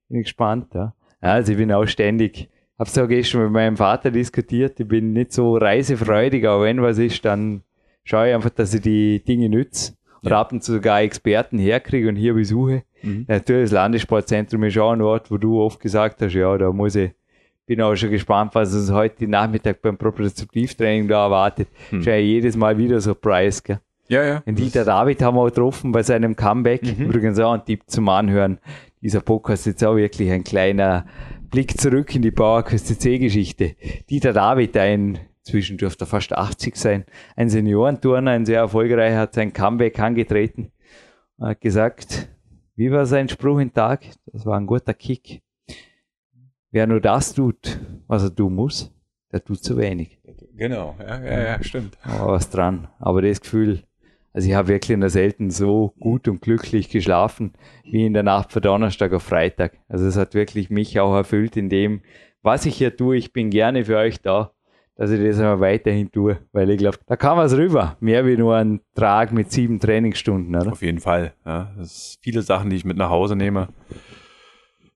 [0.10, 0.96] Bin ich gespannt, ja.
[1.22, 2.50] ja also ich bin auch ständig,
[2.80, 6.98] hab's auch gestern mit meinem Vater diskutiert, ich bin nicht so reisefreudig, aber wenn was
[6.98, 7.62] ist, dann
[8.04, 9.94] schaue ich einfach, dass ich die Dinge nütze.
[10.26, 12.84] Und zu sogar Experten herkriege und hier besuche.
[13.02, 13.26] Mhm.
[13.28, 16.96] Natürlich, das Landessportzentrum ist auch ein Ort, wo du oft gesagt hast, ja, da muss
[16.96, 17.12] ich,
[17.66, 21.68] bin auch schon gespannt, was uns heute Nachmittag beim Propriozeptivtraining da erwartet.
[21.90, 22.00] Hm.
[22.00, 23.80] Ist ja jedes Mal wieder so Preis, gell?
[24.08, 24.40] Ja, ja.
[24.42, 26.84] Den Dieter David haben wir auch getroffen bei seinem Comeback.
[27.00, 28.60] Übrigens auch ein Tipp zum Anhören.
[29.02, 31.06] Dieser Podcast ist jetzt auch wirklich ein kleiner
[31.50, 33.76] Blick zurück in die PowerQuest CC-Geschichte.
[34.10, 39.34] Dieter David, ein, zwischen dürfte er fast 80 sein, ein Seniorenturner, ein sehr erfolgreicher, hat
[39.36, 40.72] sein Comeback angetreten.
[41.40, 42.28] Hat gesagt,
[42.76, 44.06] wie war sein Spruch im Tag?
[44.26, 45.42] Das war ein guter Kick.
[46.72, 48.92] Wer nur das tut, was er tun muss,
[49.32, 50.20] der tut zu wenig.
[50.56, 51.98] Genau, ja, ja, ja, stimmt.
[52.04, 52.88] Aber was dran.
[53.00, 53.84] Aber das Gefühl,
[54.34, 58.52] also ich habe wirklich noch selten so gut und glücklich geschlafen wie in der Nacht
[58.52, 59.78] von Donnerstag auf Freitag.
[59.88, 62.02] Also es hat wirklich mich auch erfüllt in dem,
[62.42, 63.16] was ich hier tue.
[63.16, 64.55] Ich bin gerne für euch da,
[64.96, 67.98] dass ich das einmal weiterhin tue, weil ich glaube, da kann was rüber.
[68.00, 70.72] Mehr wie nur ein Trag mit sieben Trainingsstunden, oder?
[70.72, 71.34] Auf jeden Fall.
[71.46, 73.68] Ja, das ist viele Sachen, die ich mit nach Hause nehme.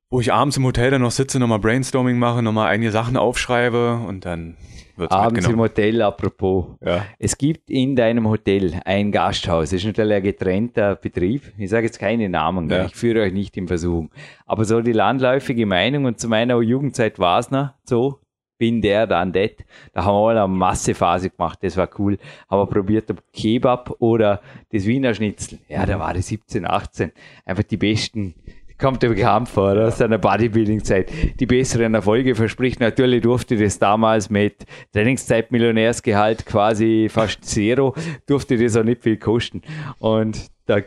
[0.10, 4.00] Wo ich abends im Hotel dann noch sitze, nochmal Brainstorming mache, nochmal einige Sachen aufschreibe
[4.08, 4.58] und dann
[4.96, 5.60] wird's Abends im.
[5.60, 6.78] Hotel, apropos.
[6.84, 7.06] Ja.
[7.20, 9.70] Es gibt in deinem Hotel ein Gasthaus.
[9.70, 11.54] Das ist natürlich ein getrennter Betrieb.
[11.58, 12.70] Ich sage jetzt keine Namen?
[12.70, 12.86] Ja.
[12.86, 14.10] ich führe euch nicht in Versuchung.
[14.46, 18.20] Aber so die landläufige Meinung und zu meiner Jugendzeit war es noch so,
[18.60, 19.66] bin der, dann det.
[19.94, 22.20] Da haben wir alle eine Massephase gemacht, das war cool.
[22.48, 24.42] Haben wir probiert, ob Kebab oder
[24.72, 25.58] das Wiener Schnitzel.
[25.68, 27.12] Ja, da war die 17, 18.
[27.46, 28.36] Einfach die besten,
[28.80, 31.40] kommt dir bekannt vor, aus seiner Bodybuilding-Zeit.
[31.40, 32.80] Die besseren Erfolge verspricht.
[32.80, 37.96] Natürlich durfte das damals mit Trainingszeit-Millionärsgehalt quasi fast zero,
[38.26, 39.62] durfte das auch nicht viel kosten.
[40.00, 40.82] Und da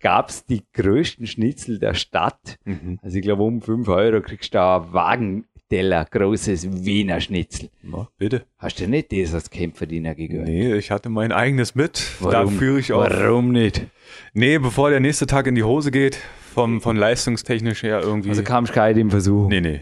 [0.00, 2.58] gab's die größten Schnitzel der Stadt.
[2.64, 2.98] Mhm.
[3.02, 7.70] Also ich glaube, um 5 Euro kriegst du da ein Wagenteller, großes Wiener Schnitzel.
[7.84, 8.42] Ja, bitte.
[8.58, 10.48] Hast du nicht das als Kämpferdiener gegönnt?
[10.48, 12.02] Nee, ich hatte mein eigenes mit.
[12.20, 13.08] Da führe ich auch.
[13.08, 13.86] Warum nicht?
[14.34, 16.18] Nee, bevor der nächste Tag in die Hose geht,
[16.54, 18.30] vom, von leistungstechnisch her irgendwie.
[18.30, 19.48] Also kamst gar nicht im Versuch.
[19.48, 19.80] nee, nee.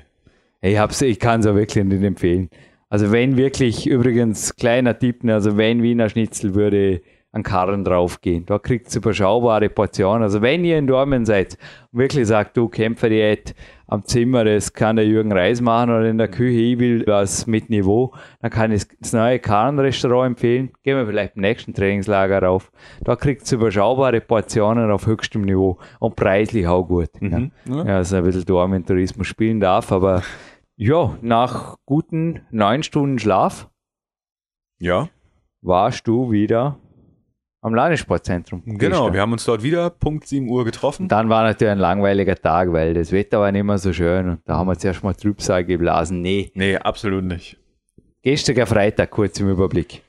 [0.61, 2.51] Ich, hab's, ich kann es auch wirklich nicht empfehlen.
[2.91, 7.01] Also wenn wirklich, übrigens, kleiner Tipp, ne, also wenn Wiener Schnitzel würde
[7.39, 10.22] an Karren draufgehen, da kriegt ihr überschaubare Portionen.
[10.22, 11.57] Also wenn ihr in Dormen seid
[11.93, 13.55] und wirklich sagt, du Kämpferdiät
[13.86, 17.47] am Zimmer, das kann der Jürgen Reis machen oder in der Küche, ich will was
[17.47, 20.70] mit Niveau, dann kann ich das neue Karrenrestaurant empfehlen.
[20.82, 22.70] Gehen wir vielleicht im nächsten Trainingslager rauf.
[23.03, 27.11] Da kriegt ihr überschaubare Portionen auf höchstem Niveau und preislich auch gut.
[27.20, 27.39] Ja.
[27.39, 27.84] Ja.
[27.84, 30.22] Ja, also ein bisschen Dormen-Tourismus spielen darf, aber
[30.76, 33.68] Ja, nach guten neun Stunden Schlaf
[34.78, 35.09] Ja,
[35.61, 36.78] warst du wieder
[37.69, 38.62] am Landessportzentrum.
[38.79, 39.12] genau.
[39.12, 41.03] Wir haben uns dort wieder Punkt 7 Uhr getroffen.
[41.05, 44.29] Und dann war natürlich ein langweiliger Tag, weil das Wetter war nicht mehr so schön
[44.31, 46.21] und da haben wir zuerst mal Trübsal geblasen.
[46.23, 47.57] Nee, Nee, absolut nicht.
[48.23, 50.03] gestriger Freitag, kurz im Überblick.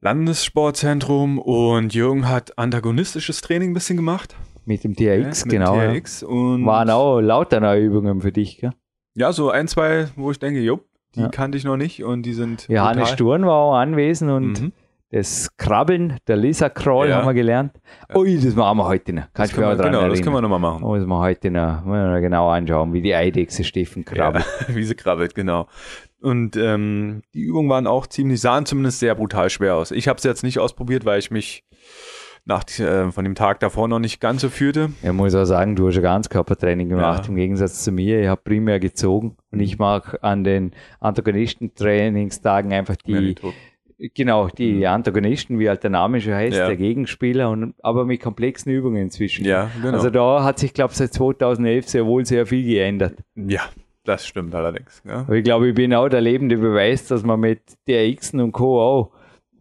[0.00, 4.36] Landessportzentrum und Jürgen hat antagonistisches Training ein bisschen gemacht.
[4.64, 5.76] Mit dem TRX, mit genau.
[5.80, 5.92] ja.
[5.92, 8.72] TRX und Waren auch lauter neue Übungen für dich, gell?
[9.14, 10.84] ja, so ein, zwei, wo ich denke, jupp,
[11.14, 11.28] die Ja.
[11.28, 13.10] kannte ich noch nicht und die sind Johannes.
[13.10, 14.72] Sturm war auch anwesend und Mhm.
[15.10, 17.16] Das Krabbeln, der Lisa Crawl Ja.
[17.16, 17.72] haben wir gelernt.
[18.14, 19.22] Ui, das machen wir heute noch.
[19.22, 20.22] Das Kannst du wir, auch dran genau, das erinnern?
[20.24, 20.82] können wir nochmal machen.
[20.82, 24.44] Muss man heute noch, muss man noch genau anschauen, wie die Eidechse Steffen krabbelt.
[24.68, 25.66] Ja, wie sie krabbelt, genau.
[26.20, 29.92] Und ähm, die Übungen waren auch ziemlich, sahen zumindest sehr brutal schwer aus.
[29.92, 31.64] Ich habe es jetzt nicht ausprobiert, weil ich mich
[32.44, 34.90] nach die- äh, von dem Tag davor noch nicht ganz so fühlte.
[35.02, 37.28] Ich muss auch sagen, du hast ein Ganzkörpertraining gemacht, Ja.
[37.30, 38.20] im Gegensatz zu mir.
[38.20, 43.54] Ich habe primär gezogen und ich mag an den Antagonisten-Trainingstagen einfach die, Druck.
[44.14, 46.60] Genau, die Antagonisten, wie halt der Name schon heißt, Mhm.
[46.60, 46.66] Ja.
[46.68, 49.44] der Gegenspieler, und, aber mit komplexen Übungen inzwischen.
[49.44, 49.94] Ja, genau.
[49.94, 53.14] Also da hat sich, glaube ich, seit 2011 sehr wohl sehr viel geändert.
[53.34, 53.62] ja,
[54.04, 55.02] das stimmt allerdings.
[55.06, 55.20] Ja.
[55.20, 58.80] Aber ich glaube, ich bin auch der lebende Beweis, dass man mit DRXen und Co.
[58.80, 59.10] auch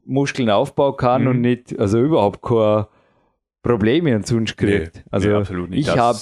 [0.05, 1.27] Muskeln aufbauen kann Mhm.
[1.27, 2.87] und nicht, also überhaupt keine
[3.61, 4.95] Probleme und sonst kriegt.
[4.95, 5.79] Nee, also nee, absolut nicht.
[5.89, 6.17] ich habe,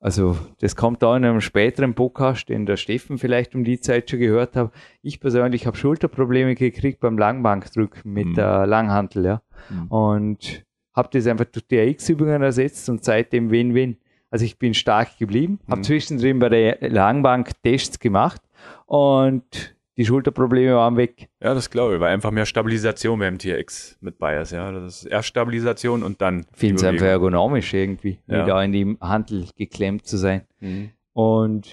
[0.00, 4.10] also das kommt da in einem späteren Podcast, den der Steffen vielleicht um die Zeit
[4.10, 4.70] schon gehört hat.
[5.02, 8.34] Ich persönlich habe Schulterprobleme gekriegt beim Langbankdrücken mit Mhm.
[8.34, 9.42] der Langhantel, ja.
[9.70, 9.86] Mhm.
[9.88, 13.96] Und habe das einfach durch DRX-Übungen ersetzt und seitdem Win-Win.
[14.30, 15.84] Also ich bin stark geblieben, habe Mhm.
[15.84, 18.42] zwischendrin bei der Langbank Tests gemacht
[18.86, 21.28] und die Schulterprobleme waren weg.
[21.42, 24.70] Ja, das glaube ich, weil einfach mehr Stabilisation beim TX mit Bias, ja.
[24.72, 26.46] Das ist erst Stabilisation und dann.
[26.52, 28.44] Ich finde es einfach ergonomisch irgendwie, Ja.
[28.44, 30.42] wieder in die Handel geklemmt zu sein.
[30.60, 30.90] Mhm.
[31.12, 31.68] Und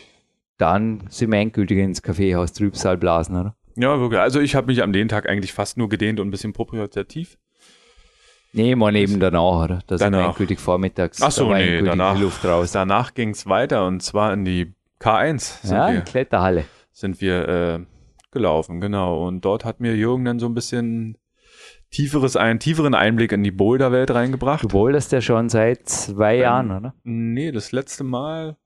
[0.57, 3.55] dann sind wir endgültig ins Kaffeehaus Trübsal blasen, oder?
[3.75, 4.19] Ja, wirklich.
[4.21, 7.37] Also ich habe mich am den Tag eigentlich fast nur gedehnt und ein bisschen propriozeptiv.
[8.53, 9.79] Nee, man eben danach, oder?
[9.87, 10.27] Da sind wir Danach.
[10.29, 11.21] endgültig vormittags.
[11.23, 12.71] Ach so, da nee, danach, die Luft raus.
[12.71, 16.65] danach ging es weiter und zwar in die K1 sind Ja, wir, in Kletterhalle.
[16.91, 17.79] sind wir äh,
[18.33, 19.25] gelaufen, genau.
[19.25, 21.17] Und dort hat mir Jürgen dann so ein bisschen
[21.91, 24.63] tieferes, einen tieferen Einblick in die Boulderwelt reingebracht.
[24.63, 26.93] Du boulderst ja schon seit zwei Ähm, Jahren, oder?
[27.03, 28.57] Nee, das letzte Mal,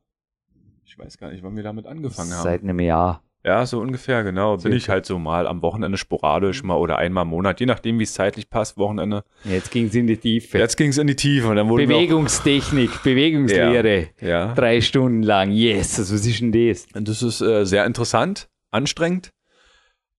[0.86, 2.44] ich weiß gar nicht, wann wir damit angefangen haben.
[2.44, 3.22] Seit einem Jahr.
[3.46, 4.58] Ja, so ungefähr, genau.
[4.58, 7.98] Bin ich halt so mal am Wochenende sporadisch mal oder einmal im Monat, je nachdem,
[7.98, 9.24] wie es zeitlich passt, Wochenende.
[9.46, 10.58] Jetzt ging es in die Tiefe.
[10.58, 14.08] Jetzt ging es in die Tiefe und dann wurden Bewegungstechnik, Bewegungslehre.
[14.18, 14.54] auch, ja.
[14.54, 15.52] Drei Stunden lang.
[15.52, 16.88] Yes, was ist denn das?
[16.94, 19.32] Das ist äh, sehr interessant, anstrengend.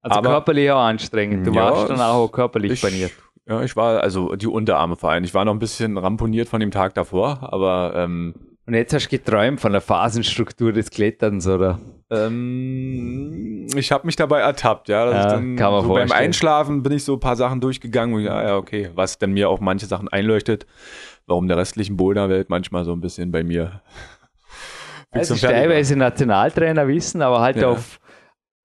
[0.09, 1.47] Also Aber- körperlich auch anstrengend.
[1.47, 3.13] Du Ja, warst dann auch körperlich Ich, paniert.
[3.47, 5.25] ja, ich war, also die Unterarme vor allem.
[5.25, 8.35] Ich war noch ein bisschen ramponiert von dem Tag davor, aber ähm,
[8.67, 11.79] Und jetzt hast du geträumt von der Phasenstruktur des Kletterns, oder?
[12.11, 15.11] ähm, ich habe mich dabei ertappt, ja.
[15.11, 16.25] Ja, ich dann kann man so beim vorstellen.
[16.27, 19.33] Einschlafen bin ich so ein paar Sachen durchgegangen, wo ich, ah, ja, okay, was dann
[19.33, 20.67] mir auch manche Sachen einleuchtet,
[21.27, 23.83] warum der restlichen Boulderwelt manchmal so ein bisschen bei mir
[25.11, 25.51] Also und war.
[25.51, 27.69] teilweise Nationaltrainer wissen, aber halt Ja.
[27.69, 27.99] auf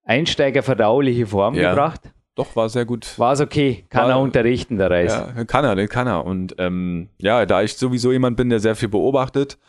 [0.03, 1.69] einsteigerverdauliche Form Ja.
[1.71, 2.01] gebracht.
[2.35, 3.17] Doch, war sehr gut.
[3.19, 5.13] War's okay, kann War- er unterrichten, der Reis.
[5.13, 6.25] Ja, kann er, den kann er.
[6.25, 9.59] Und ähm, ja, da ich sowieso jemand bin, der sehr viel beobachtet,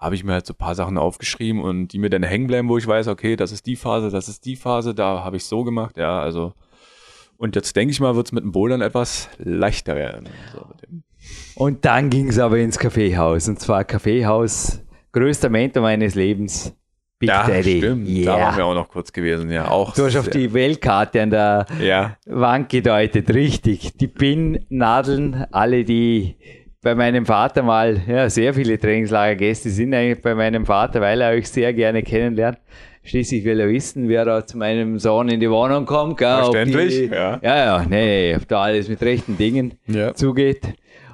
[0.00, 2.68] habe ich mir halt so ein paar Sachen aufgeschrieben und die mir dann hängen bleiben,
[2.68, 5.44] wo ich weiß, okay, das ist die Phase, das ist die Phase, da habe ich
[5.44, 6.54] so gemacht, ja, also.
[7.36, 10.28] Und jetzt denke ich mal, wird es mit dem Bouldern etwas leichter werden.
[10.52, 10.66] So
[11.54, 13.46] Und dann ging's aber ins Kaffeehaus.
[13.48, 14.80] Und zwar Kaffeehaus,
[15.12, 16.74] größter Mentor meines Lebens,
[17.18, 17.78] Big ja, Daddy.
[17.78, 18.08] stimmt.
[18.08, 18.38] Da Yeah.
[18.46, 19.68] waren wir auch noch kurz gewesen, ja.
[19.68, 23.96] Auch Du hast auf die Weltkarte an der Ja, Wand gedeutet, richtig.
[23.96, 26.36] Die Pin-Nadeln, alle die
[26.80, 31.30] bei meinem Vater mal, ja, sehr viele Trainingslagergäste sind eigentlich bei meinem Vater, weil er
[31.32, 32.58] euch sehr gerne kennenlernt.
[33.02, 36.18] Schließlich will er wissen, wer da zu meinem Sohn in die Wohnung kommt.
[36.18, 37.40] Gell, Verständlich, die, ja.
[37.42, 40.14] Ja, ja, nee, ob da alles mit rechten Dingen Ja.
[40.14, 40.60] zugeht.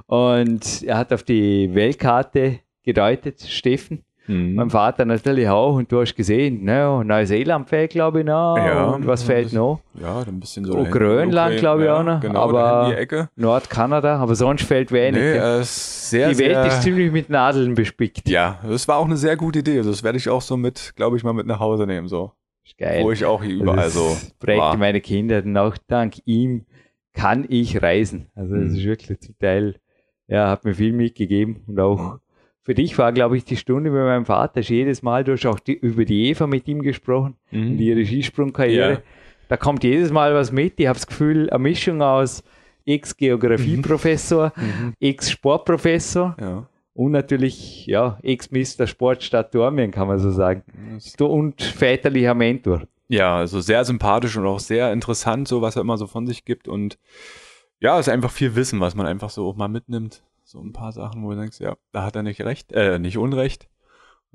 [0.07, 4.03] Und er hat auf die Weltkarte gedeutet, Steffen.
[4.27, 4.55] Mhm.
[4.55, 5.75] Mein Vater natürlich auch.
[5.77, 8.57] Und du hast gesehen, ne, Neuseeland fehlt, glaube ich, noch.
[8.57, 8.87] Ja.
[8.87, 9.81] Und was fehlt noch?
[10.01, 10.79] ja, ein bisschen so.
[10.79, 10.85] Oh.
[10.85, 12.21] Grönland, glaube ich, ja, auch noch.
[12.21, 13.29] Genau, aber die Ecke.
[13.37, 15.21] Nordkanada, aber sonst fällt wenig.
[15.21, 18.29] Nee, äh, sehr, die Welt sehr, ist ziemlich mit Nadeln bespickt.
[18.29, 19.83] Ja, das war auch eine sehr gute Idee.
[19.83, 22.33] Das werde ich auch so mit, glaube ich, mal mit nach Hause nehmen, so.
[22.65, 23.05] Ist geil.
[23.05, 24.09] Wo ich auch hier überall so.
[24.09, 24.77] das prägte war.
[24.79, 25.43] meine Kinder.
[25.45, 26.65] Und auch dank ihm
[27.13, 28.29] kann ich reisen.
[28.35, 28.77] Also das Mhm.
[28.79, 29.75] ist wirklich zum Teil,
[30.29, 31.63] ja, hat mir viel mitgegeben.
[31.67, 32.19] Und auch
[32.65, 35.61] für dich war, glaube ich, die Stunde mit meinem Vater jedes Mal, du hast auch
[35.61, 37.79] die, über die Eva mit ihm gesprochen Mhm.
[37.79, 38.91] ihre Skisprungkarriere.
[38.93, 38.99] Ja.
[39.49, 40.81] Da kommt jedes Mal was mit.
[40.81, 42.43] Ich habe das Gefühl, eine Mischung aus
[42.87, 44.95] Ex-Geografieprofessor, Mhm.
[45.01, 46.67] Ex-Sportprofessor Ja.
[46.95, 50.63] und natürlich, ja, Ex-Mister Sportstadt Dormien, kann man so sagen.
[51.17, 52.83] Du- Und väterlicher Mentor.
[53.09, 56.45] Ja, also sehr sympathisch und auch sehr interessant, so was er immer so von sich
[56.45, 56.69] gibt.
[56.69, 56.99] Und
[57.81, 60.23] ja, es ist einfach viel Wissen, was man einfach so auch mal mitnimmt.
[60.55, 63.19] So ein paar Sachen, wo du denkst, ja, da hat er nicht recht, äh, nicht
[63.19, 63.69] Unrecht.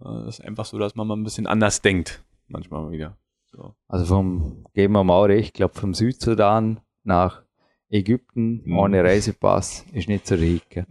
[0.04, 2.26] Äh, Es ist einfach so, dass man mal ein bisschen anders denkt.
[2.50, 3.16] Manchmal mal wieder.
[3.54, 3.74] So.
[3.88, 7.44] Also vom, geben wir mal recht, ich glaube vom Südsudan nach
[7.90, 8.78] Ägypten Mhm.
[8.78, 10.68] ohne Reisepass ist nicht so riesig.
[10.70, 10.86] gell?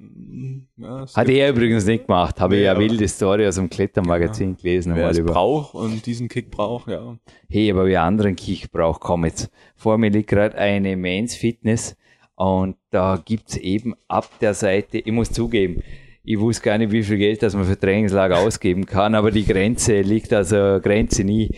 [0.79, 3.69] Ja, Hat er übrigens nicht gemacht, habe ich Nee, ja aber- wilde Story aus dem
[3.69, 4.95] Klettermagazin gelesen.
[4.97, 5.35] wer es über.
[5.35, 7.19] braucht und diesen Kick braucht, ja.
[7.51, 9.51] Hey, aber wer anderen Kick braucht, komm jetzt.
[9.77, 11.97] Vor mir liegt gerade eine Men's Fitness
[12.39, 15.83] und da gibt's eben ab der Seite, ich muss zugeben,
[16.23, 19.45] ich wusste gar nicht, wie viel Geld das man für Trainingslager ausgeben kann, aber die
[19.45, 21.51] Grenze liegt also Grenze nie.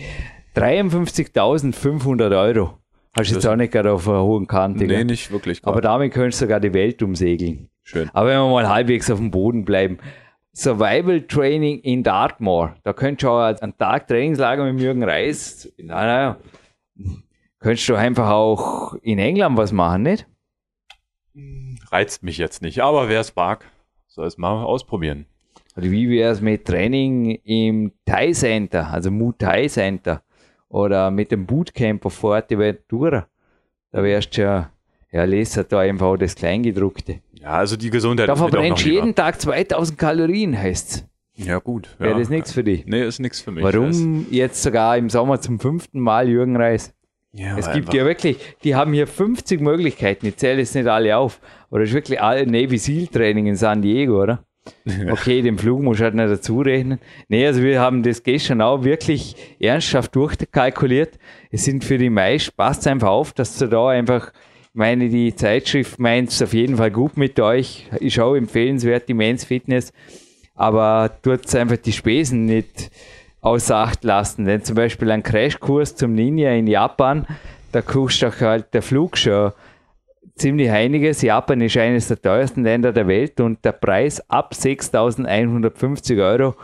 [0.57, 2.79] 53.500 Euro.
[3.13, 4.85] Hast du jetzt auch nicht gerade auf einer hohen Kante.
[4.85, 5.05] Nee, gell?
[5.05, 5.61] nicht wirklich.
[5.65, 5.85] aber grad.
[5.85, 7.69] damit könntest du sogar die Welt umsegeln.
[7.83, 8.09] Schön.
[8.15, 9.99] Aber wenn wir mal halbwegs auf dem Boden bleiben.
[10.53, 12.75] Survival Training in Dartmoor.
[12.85, 15.71] Da könntest du auch einen Tag Trainingslager mit Jürgen Reis.
[15.77, 16.39] Naja,
[17.59, 20.27] könntest du einfach auch in England was machen, nicht?
[21.91, 23.67] Reizt mich jetzt nicht, aber wer es mag,
[24.07, 25.27] soll es mal ausprobieren.
[25.77, 30.23] Oder wie wäre es mit Training im Thai Center, also Muay Thai Center?
[30.69, 33.27] Oder mit dem Bootcamp auf Fuerteventura?
[33.93, 34.71] Da wärst du ja,
[35.11, 37.21] ja, lese da einfach das Kleingedruckte.
[37.33, 39.03] Ja, also die Gesundheit Da verbrennst du lieber.
[39.03, 41.07] jeden Tag 2000 Kalorien, heißt's.
[41.35, 41.89] Ja, gut.
[41.99, 42.19] Wäre ja.
[42.19, 42.87] das nichts für dich?
[42.87, 43.65] Nee, ist nichts für mich.
[43.65, 46.93] Warum jetzt sogar im Sommer zum fünften Mal Jürgen Reis?
[47.33, 51.17] Ja, Es gibt ja wirklich, die haben hier 50 Möglichkeiten, ich zähle jetzt nicht alle
[51.17, 51.41] auf.
[51.71, 54.45] Oder ist wirklich all Navy SEAL Training in San Diego, oder?
[55.11, 56.99] Okay, den Flug muss ich halt nicht dazu rechnen.
[57.29, 61.19] Nee, also wir haben das gestern auch wirklich ernsthaft durchkalkuliert.
[61.51, 65.35] Es sind für die meisten, passt einfach auf, dass du da einfach, ich meine, die
[65.35, 69.93] Zeitschrift meint es auf jeden Fall gut mit euch, ist auch empfehlenswert, die Men's Fitness,
[70.55, 72.91] aber tut einfach die Spesen nicht
[73.41, 74.45] außer Acht lassen.
[74.45, 77.27] Denn zum Beispiel ein Crashkurs zum Ninja in Japan,
[77.73, 79.53] da kostet halt der Flug schon
[80.35, 81.23] ziemlich einiges.
[81.23, 86.55] Japan ist eines der teuersten Länder der Welt und der Preis ab 6.150 Euro,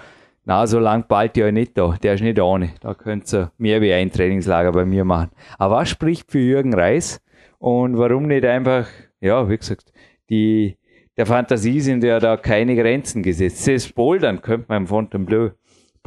[0.45, 1.97] na, so lang bald ja nicht da.
[2.01, 2.70] Der ist nicht ohne.
[2.81, 5.31] Da könnt ihr mehr wie ein Trainingslager bei mir machen.
[5.59, 7.20] Aber was spricht für Jürgen Reis?
[7.59, 8.87] Und warum nicht einfach,
[9.20, 9.93] ja, wie gesagt,
[10.31, 10.77] die,
[11.16, 13.66] der Fantasie sind ja da keine Grenzen gesetzt.
[13.66, 15.51] Das Bouldern könnte man im Fontainebleau.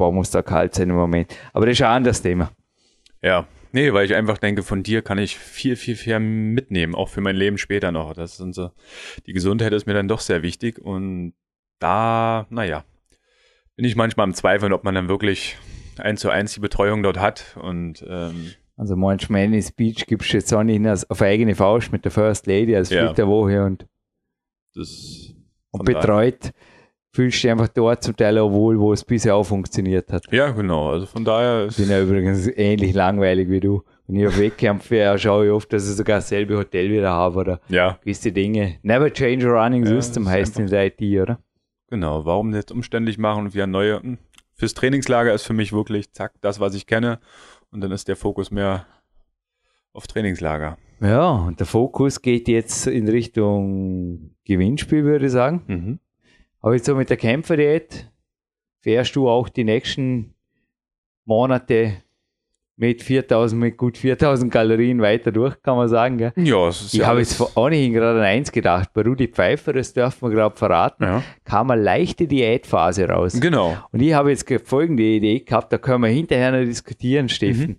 [0.00, 1.36] Boah, muss da kalt sein im Moment.
[1.52, 2.50] Aber das ist ein anderes Thema.
[3.22, 7.10] Ja, nee, weil ich einfach denke, von dir kann ich viel, viel, viel mitnehmen, auch
[7.10, 8.14] für mein Leben später noch.
[8.14, 8.70] Das sind so,
[9.26, 11.34] die Gesundheit ist mir dann doch sehr wichtig und
[11.80, 12.84] da, naja,
[13.76, 15.58] bin ich manchmal im Zweifeln, ob man dann wirklich
[15.98, 20.38] eins zu eins die Betreuung dort hat und ähm, Also manchmal in Speech gibst du
[20.38, 23.02] jetzt auch nicht auf eigene Faust mit der First Lady als Ja.
[23.04, 23.86] Fliegt der Woche und,
[24.74, 25.34] das
[25.72, 26.52] und von daher- betreut.
[27.12, 30.30] Fühlst du dich einfach dort zum Teil auch wohl, wo es bisher auch funktioniert hat.
[30.30, 30.90] Ja, genau.
[30.90, 33.82] Also von daher ist, Ich bin ja übrigens ähnlich langweilig wie du.
[34.06, 37.38] Wenn ich auf Wettkämpfe wäre, schaue ich oft, dass ich sogar dasselbe Hotel wieder habe
[37.38, 38.76] oder ja, gewisse Dinge.
[38.82, 41.38] Never change a running Ja, system heißt in der IT, oder?
[41.88, 42.24] genau.
[42.24, 44.18] Warum jetzt umständlich machen und wieder neue?
[44.54, 47.18] Fürs Trainingslager ist für mich wirklich, zack, das, was ich kenne.
[47.72, 48.86] Und dann ist der Fokus mehr
[49.92, 50.76] auf Trainingslager.
[51.00, 55.62] Ja, und der Fokus geht jetzt in Richtung Gewinnspiel, würde ich sagen.
[55.66, 55.98] Mhm.
[56.62, 58.10] Aber jetzt so mit der Kämpferdiät
[58.82, 60.34] fährst du auch die nächsten
[61.24, 61.94] Monate
[62.76, 66.16] mit 4000, mit gut 4000 Kalorien weiter durch, kann man sagen.
[66.16, 66.32] Gell?
[66.36, 68.90] Ja, Ich ja habe jetzt vor ohnehin gerade an eins gedacht.
[68.94, 73.38] Bei Rudi Pfeiffer, das dürfen wir gerade verraten, Ja, kam eine leichte Diätphase raus.
[73.38, 73.76] genau.
[73.92, 77.78] Und ich habe jetzt ge- folgende Idee gehabt, da können wir hinterher noch diskutieren, Steffen.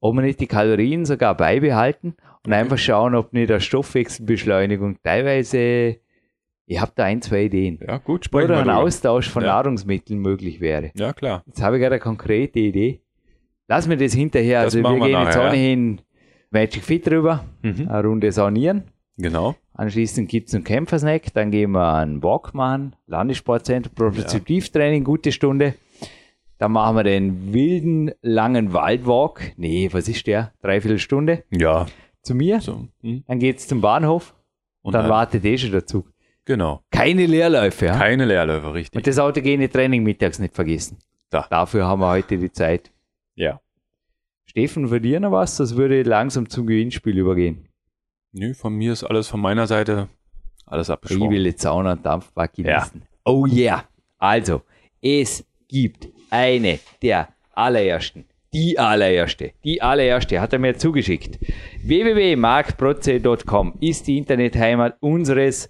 [0.00, 5.98] Ob wir nicht die Kalorien sogar beibehalten und einfach schauen, ob nicht eine Stoffwechselbeschleunigung teilweise,
[6.72, 7.78] ich habe da ein, zwei Ideen.
[7.86, 8.78] Ja, gut, sprechen Oder ein drüber.
[8.78, 9.50] Austausch von Ja.
[9.54, 10.90] Nahrungsmitteln möglich wäre.
[10.94, 11.42] Ja, klar.
[11.46, 13.00] Jetzt habe ich gerade eine konkrete Idee.
[13.68, 14.64] Lass mir das hinterher.
[14.64, 15.48] Das also wir wir gehen jetzt nachher, ja.
[15.48, 16.00] ohnehin
[16.50, 17.88] Magic Fit drüber, Mhm.
[17.88, 18.84] eine Runde saunieren.
[19.16, 19.54] Genau.
[19.74, 25.74] Anschließend gibt es einen Kämpfersnack, dann gehen wir einen Walk machen, Landessportzentrum, Propriozeptivtraining, gute Stunde.
[26.58, 29.52] Dann machen wir den wilden, langen Waldwalk.
[29.56, 30.52] Nee, was ist der?
[30.62, 31.86] Dreiviertel Stunde Ja.
[32.22, 32.60] zu mir.
[32.60, 32.88] So.
[33.02, 33.24] Mhm.
[33.26, 34.34] Dann geht's zum Bahnhof
[34.82, 36.11] und dann dann- wartet eh schon der Zug.
[36.44, 36.82] Genau.
[36.90, 37.96] Keine Leerläufe, ja?
[37.98, 38.96] Keine Leerläufe, richtig.
[38.96, 40.98] Und das autogene Training mittags nicht vergessen.
[41.30, 41.46] Da.
[41.48, 42.90] Dafür haben wir heute die Zeit.
[43.34, 43.60] ja.
[44.44, 45.56] Steffen, für dir noch was?
[45.56, 47.68] Das würde langsam zum Gewinnspiel übergehen.
[48.32, 50.08] Nö, von mir ist alles von meiner Seite
[50.66, 51.30] alles Ich abgesprochen.
[51.30, 52.80] will jetzt und Dampfbad Ja.
[52.80, 53.02] genießen.
[53.24, 53.84] Oh yeah.
[54.18, 54.62] Also,
[55.00, 61.38] es gibt eine der allerersten, die allererste, die allererste, hat er mir zugeschickt.
[61.82, 65.68] www.markprotze.com ist die Internetheimat unseres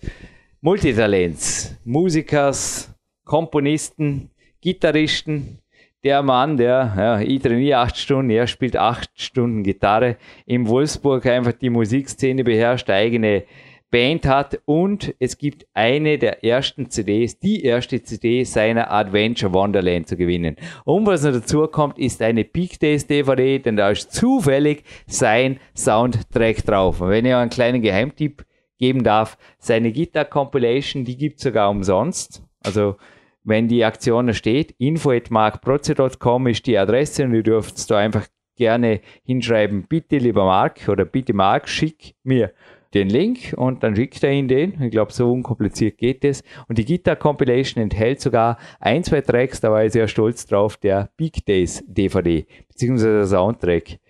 [0.65, 2.95] Multitalents, Musikers,
[3.25, 5.59] Komponisten, Gitarristen,
[6.05, 11.27] der Mann, der, ja, ich trainiere acht Stunden, er spielt acht Stunden Gitarre, in Wolfsburg
[11.27, 13.43] einfach die Musikszene beherrscht, eigene
[13.91, 20.07] Band hat und es gibt eine der ersten CDs, die erste CD seiner Adventure Wonderland
[20.07, 20.55] zu gewinnen.
[20.85, 25.59] Und was noch dazu kommt, ist eine Peak Days DVD, denn da ist zufällig sein
[25.77, 27.01] Soundtrack drauf.
[27.01, 28.45] Und wenn ihr einen kleinen Geheimtipp
[28.83, 32.43] geben darf, seine Gitar Compilation, die gibt es sogar umsonst.
[32.65, 32.97] Also
[33.45, 38.27] wenn die Aktion steht, info.markproze.com ist die Adresse und ihr dürft da einfach
[38.57, 42.53] gerne hinschreiben, bitte lieber Mark oder bitte Mark, schick mir
[42.93, 44.83] den Link und dann schickt er ihn den.
[44.83, 46.43] Ich glaube, so unkompliziert geht es.
[46.67, 50.77] Und die Guitar Compilation enthält sogar ein, zwei Tracks, da war ich sehr stolz drauf,
[50.77, 54.01] der Big Days DVD, beziehungsweise der Soundtrack.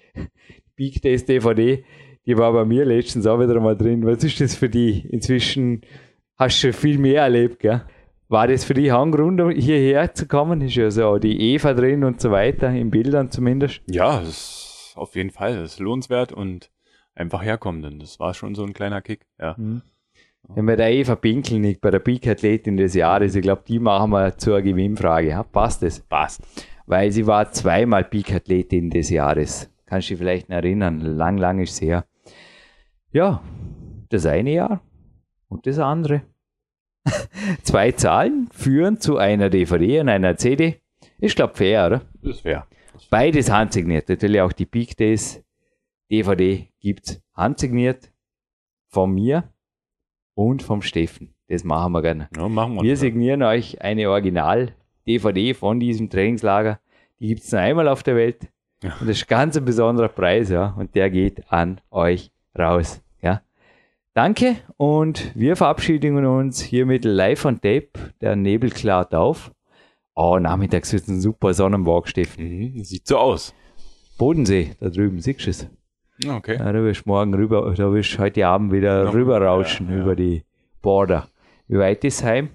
[0.77, 1.85] Big Days DVD,
[2.27, 4.05] die war bei mir letztens auch wieder mal drin.
[4.07, 5.07] Was ist das für die?
[5.09, 5.83] Inzwischen
[6.37, 7.83] hast du viel mehr erlebt, gell?
[8.29, 10.63] War das für dich auch ein Grund, um hierher zu kommen?
[10.63, 13.83] Ist ja so die Eva drin und so weiter, in Bildern zumindest.
[13.91, 15.57] Ja, das ist auf jeden Fall.
[15.57, 16.71] Das ist lohnenswert und
[17.15, 19.55] einfach herkommen, denn das war schon so ein kleiner Kick, ja.
[19.59, 19.83] Mhm.
[20.49, 24.37] Wenn wir der Eva Pinkelnick bei der Peak-Athletin des Jahres, ich glaube, die machen wir
[24.37, 25.29] zur Gewinnfrage.
[25.29, 26.01] Ja, passt es?
[26.01, 26.43] Passt.
[26.87, 29.71] Weil sie war zweimal Peak-Athletin des Jahres.
[29.87, 31.01] Kannst du dich vielleicht noch erinnern?
[31.01, 32.05] Lang, lang ist es her.
[33.13, 33.43] Ja,
[34.09, 34.81] das eine Jahr
[35.49, 36.23] und das andere.
[37.63, 40.81] Zwei Zahlen führen zu einer DVD und einer CD.
[41.19, 42.03] Ich glaube fair, oder?
[42.23, 42.67] Das ist fair.
[43.11, 44.09] Beides handsigniert.
[44.09, 45.45] Natürlich auch die Peak Days
[46.11, 48.11] DVD gibt handsigniert
[48.89, 49.53] von mir
[50.35, 51.35] und vom Steffen.
[51.49, 52.29] Das machen wir gerne.
[52.35, 52.83] Ja, machen wir.
[52.83, 56.81] Wir signieren euch eine Original-DVD von diesem Trainingslager.
[57.21, 58.49] Die gibt es nur einmal auf der Welt.
[58.83, 58.95] Ja.
[59.01, 60.75] Und das ist ganz ein besonderer Preis, ja.
[60.79, 63.01] Und der geht an euch raus.
[63.23, 63.43] Ja.
[64.15, 67.91] Danke und wir verabschieden uns hiermit live on tape.
[68.21, 69.53] Der Nebel klart auf.
[70.15, 72.45] Oh, nachmittags wird ein super Sonnenwalk, Steffen.
[72.45, 73.55] Mhm, sieht so aus.
[74.19, 75.69] Bodensee, da drüben, siehst du es?
[76.29, 76.59] Okay.
[76.59, 79.97] Ja, da wirst du morgen rüber, da wirst du heute Abend wieder Noch, rüberrauschen ja,
[79.97, 80.03] ja.
[80.03, 80.45] über die
[80.83, 81.29] Border.
[81.67, 82.51] Wie weit ist heim?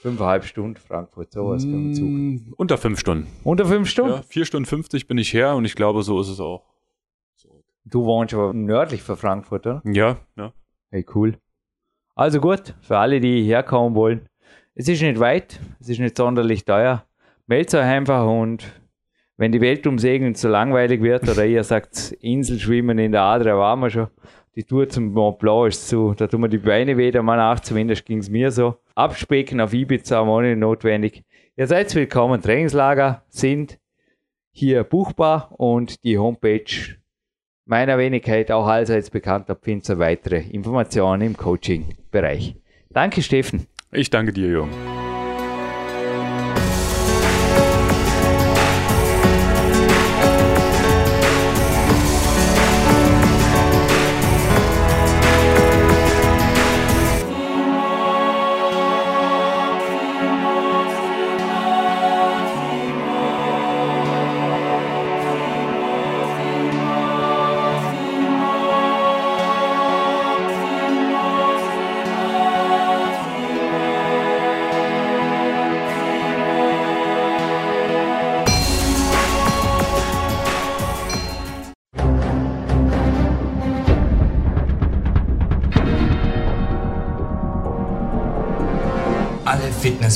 [0.00, 2.56] Fünfeinhalb Stunden Frankfurt, sowas mm, Zug.
[2.56, 3.26] Unter fünf Stunden.
[3.44, 4.14] Unter fünf Stunden?
[4.14, 6.64] Ja, vier Stunden 50 bin ich her und ich glaube, so ist es auch.
[7.84, 9.82] Du wohnst aber nördlich von Frankfurt, oder?
[9.84, 10.52] Ja, ja.
[10.90, 11.38] Hey, cool.
[12.14, 14.28] Also gut, für alle, die herkommen wollen.
[14.74, 17.04] Es ist nicht weit, es ist nicht sonderlich teuer.
[17.46, 18.70] Meldet euch einfach und
[19.36, 23.80] wenn die Welt umsegeln zu langweilig wird oder ihr sagt, Inselschwimmen in der Adria waren
[23.80, 24.08] wir schon,
[24.54, 27.60] die Tour zum Mont Blanc ist zu, da tun wir die Beine wieder mal nach,
[27.60, 28.76] zumindest ging es mir so.
[28.94, 31.24] Abspecken auf Ibiza war nicht notwendig.
[31.56, 33.78] Ihr seid willkommen, Trainingslager sind
[34.50, 36.99] hier buchbar und die Homepage
[37.70, 42.56] meiner Wenigkeit auch allseits bekannt, da findet ihr weitere Informationen im Coaching-Bereich.
[42.90, 43.66] Danke, Steffen.
[43.92, 44.70] Ich danke dir, Jung.